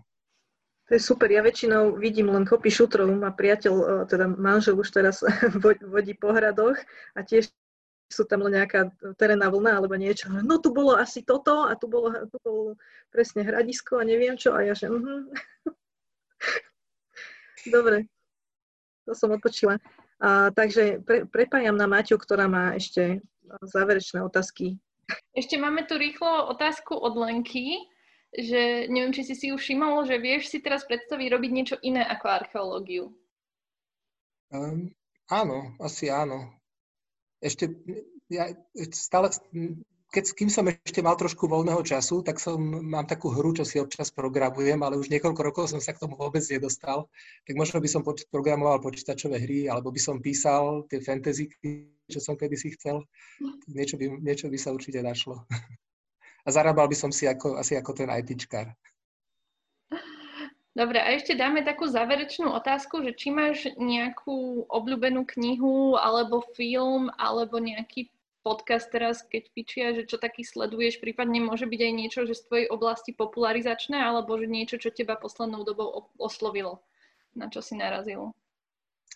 [0.84, 1.32] To je super.
[1.32, 3.08] Ja väčšinou vidím len kopy šutrov.
[3.08, 5.24] Má priateľ, teda manžel už teraz
[5.92, 6.76] vodí po hradoch
[7.16, 7.48] a tiež
[8.12, 10.28] sú tam len nejaká terénna vlna alebo niečo.
[10.28, 12.76] No tu bolo asi toto a tu bolo, tu bolo
[13.08, 14.52] presne hradisko a neviem čo.
[14.52, 15.24] A ja že uh-huh.
[17.74, 18.04] Dobre,
[19.08, 19.80] to som odpočila.
[20.20, 23.24] A, takže pre, prepájam na Maťu, ktorá má ešte
[23.64, 24.76] záverečné otázky.
[25.36, 27.76] Ešte máme tu rýchlo otázku od Lenky,
[28.34, 32.02] že neviem, či si si už všimol, že vieš si teraz predstaviť robiť niečo iné
[32.02, 33.04] ako archeológiu.
[34.50, 34.90] Um,
[35.30, 36.54] áno, asi áno
[37.44, 37.68] ešte
[38.32, 38.48] ja
[38.96, 39.28] stále,
[40.14, 43.82] keď, kým som ešte mal trošku voľného času, tak som, mám takú hru, čo si
[43.82, 47.10] občas programujem, ale už niekoľko rokov som sa k tomu vôbec nedostal.
[47.42, 51.50] Tak možno by som poč- programoval počítačové hry, alebo by som písal tie fantasy,
[52.06, 53.02] čo som kedysi chcel.
[53.66, 55.42] Niečo by, niečo by sa určite našlo.
[56.46, 58.70] A zarábal by som si ako, asi ako ten ITčkar.
[60.74, 67.14] Dobre, a ešte dáme takú záverečnú otázku, že či máš nejakú obľúbenú knihu, alebo film,
[67.14, 68.13] alebo nejaký
[68.44, 72.44] podcast teraz, keď pičia, že čo taký sleduješ, prípadne môže byť aj niečo, že z
[72.44, 76.84] tvojej oblasti popularizačné, alebo že niečo, čo teba poslednou dobou oslovilo,
[77.32, 78.36] na čo si narazil?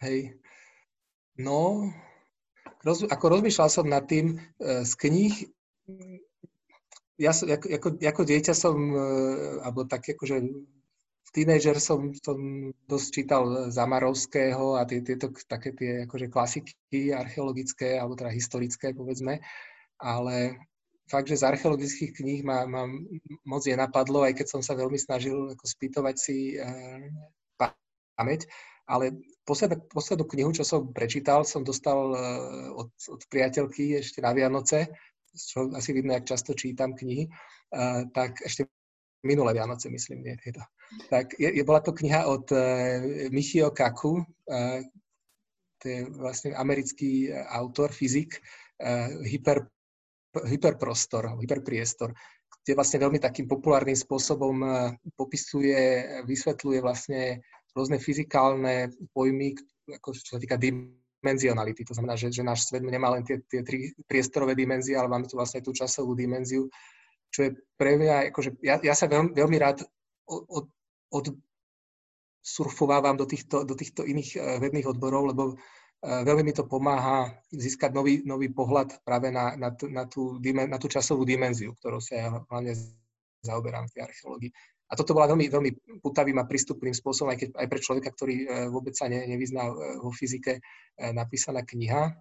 [0.00, 0.40] Hej,
[1.36, 1.92] no,
[2.80, 5.34] roz, ako rozmýšľal som nad tým e, z kníh,
[7.18, 9.04] ja som, ako, ako, ako dieťa som, e,
[9.60, 10.40] alebo tak akože
[11.34, 12.38] tínejdžer som, som
[12.88, 19.42] dosť čítal Zamarovského a tie, tieto také tie akože klasiky archeologické, alebo teda historické, povedzme.
[19.98, 20.56] Ale
[21.10, 22.84] fakt, že z archeologických kníh ma, ma
[23.48, 26.62] moc je napadlo, aj keď som sa veľmi snažil ako spýtovať si e,
[27.56, 28.48] pamäť.
[28.88, 32.18] Ale poslednú, poslednú knihu, čo som prečítal, som dostal e,
[32.72, 34.92] od, od priateľky ešte na Vianoce,
[35.32, 37.30] čo asi vidno, jak často čítam knihy, e,
[38.12, 38.68] tak ešte
[39.24, 40.52] minulé Vianoce, myslím, nie je.
[41.10, 42.60] Tak je, je, bola to kniha od uh,
[43.30, 44.80] Michio Kaku, uh,
[45.78, 48.42] to je vlastne americký autor, fyzik,
[49.22, 49.62] hyper,
[50.42, 52.10] hyperprostor, hyperpriestor,
[52.66, 54.58] kde vlastne veľmi takým populárnym spôsobom
[55.14, 57.38] popisuje, vysvetľuje vlastne
[57.78, 59.54] rôzne fyzikálne pojmy,
[60.02, 61.86] ako čo sa týka dimenzionality.
[61.86, 65.30] To znamená, že, že náš svet nemá len tie, tie tri priestorové dimenzie, ale máme
[65.30, 66.66] tu vlastne tú časovú dimenziu,
[67.28, 69.84] čo je pre mňa, akože ja, ja sa veľmi, veľmi rád
[70.28, 70.66] od,
[71.12, 71.24] od,
[72.42, 75.56] surfovávam do týchto, do týchto iných vedných odborov, lebo uh,
[76.02, 80.78] veľmi mi to pomáha získať nový, nový pohľad práve na, na, tú, na, tú, na
[80.78, 82.72] tú časovú dimenziu, ktorou sa ja hlavne
[83.42, 84.52] zaoberám v tej archeológii.
[84.88, 85.70] A toto bola veľmi, veľmi
[86.00, 89.68] putavým a prístupným spôsobom, aj, keď, aj pre človeka, ktorý e, vôbec sa ne, nevyzná
[90.00, 90.64] vo fyzike,
[91.12, 92.16] napísaná kniha.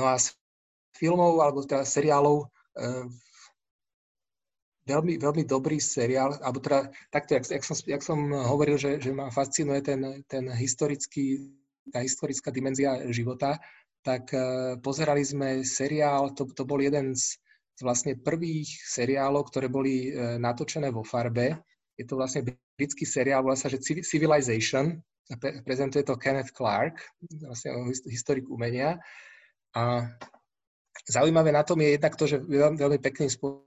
[0.00, 0.32] No a z
[0.96, 2.48] filmov alebo teda seriálov
[4.86, 9.10] veľmi, veľmi dobrý seriál, alebo teda takto, jak, jak, som, jak som hovoril, že, že
[9.10, 11.52] ma fascinuje ten, ten historický,
[11.90, 13.58] tá historická dimenzia života,
[14.06, 14.30] tak
[14.86, 17.42] pozerali sme seriál, to, to bol jeden z
[17.76, 21.60] z vlastne prvých seriálov, ktoré boli e, natočené vo farbe.
[22.00, 22.40] Je to vlastne
[22.76, 24.96] britský seriál, volá sa, že Civilization,
[25.64, 26.96] prezentuje to Kenneth Clark,
[27.44, 28.96] vlastne historik umenia.
[29.76, 30.08] A
[31.04, 33.64] zaujímavé na tom je jednak to, že veľmi pekným spôsobom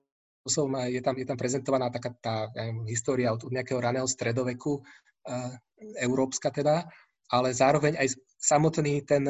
[0.90, 5.54] je tam, je tam prezentovaná taká tá neviem, história od, od nejakého raného stredoveku, uh,
[6.00, 6.88] európska teda,
[7.30, 9.28] ale zároveň aj samotný ten,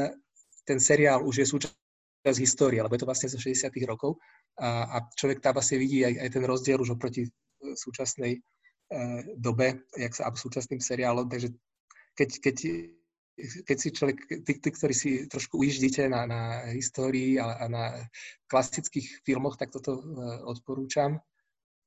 [0.63, 3.73] ten seriál už je súčasť histórie, lebo je to vlastne zo 60.
[3.89, 4.21] rokov
[4.59, 7.29] a, a človek tam vlastne vidí aj, aj ten rozdiel už oproti e,
[7.75, 8.39] súčasnej e,
[9.39, 11.55] dobe, jak sa, súčasným seriálom, takže
[12.15, 12.57] keď, keď,
[13.39, 17.83] keď si človek, tí, tí, ktorí si trošku ujíždite na, na histórii a, a na
[18.51, 20.03] klasických filmoch, tak toto e,
[20.45, 21.17] odporúčam.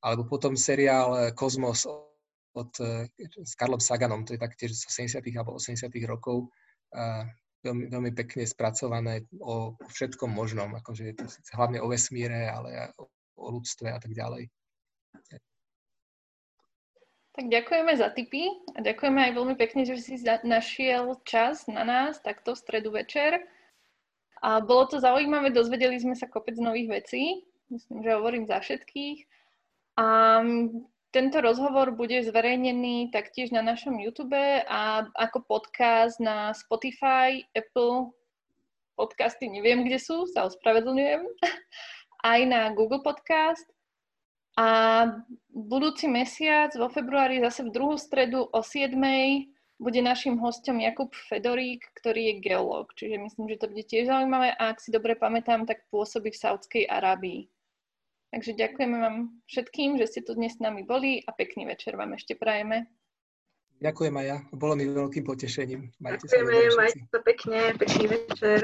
[0.03, 2.73] Alebo potom seriál Kozmos od,
[3.23, 4.83] s Karlom Saganom, to je taktiež z
[5.15, 5.23] 70.
[5.39, 5.89] alebo 80.
[6.11, 6.51] rokov
[7.63, 11.25] veľmi, veľmi pekne spracované o všetkom možnom, akože je to
[11.55, 12.89] hlavne o vesmíre, ale aj
[13.39, 14.51] o ľudstve a tak ďalej.
[17.33, 18.45] Tak ďakujeme za tipy
[18.77, 23.41] a ďakujeme aj veľmi pekne, že si našiel čas na nás takto v stredu večer.
[24.45, 27.49] A bolo to zaujímavé, dozvedeli sme sa kopec nových vecí.
[27.73, 29.25] Myslím, že hovorím za všetkých.
[29.97, 30.07] A
[31.13, 34.37] tento rozhovor bude zverejnený taktiež na našom YouTube
[34.69, 38.13] a ako podcast na Spotify, Apple
[38.97, 41.25] podcasty, neviem, kde sú, sa ospravedlňujem,
[42.33, 43.69] aj na Google Podcast.
[44.53, 44.69] A
[45.49, 48.93] budúci mesiac vo februári zase v druhú stredu o 7.
[49.81, 52.93] bude našim hostom Jakub Fedorík, ktorý je geológ.
[52.93, 56.41] Čiže myslím, že to bude tiež zaujímavé a ak si dobre pamätám, tak pôsobí v
[56.41, 57.49] Saudskej Arábii.
[58.33, 62.17] Takže ďakujeme vám všetkým, že ste tu dnes s nami boli a pekný večer vám
[62.17, 62.89] ešte prajeme.
[63.83, 64.39] Ďakujem aj ja.
[64.55, 65.91] Bolo mi veľkým potešením.
[65.99, 68.59] Majte Ďakujeme, sa majte sa pekne, pekný večer.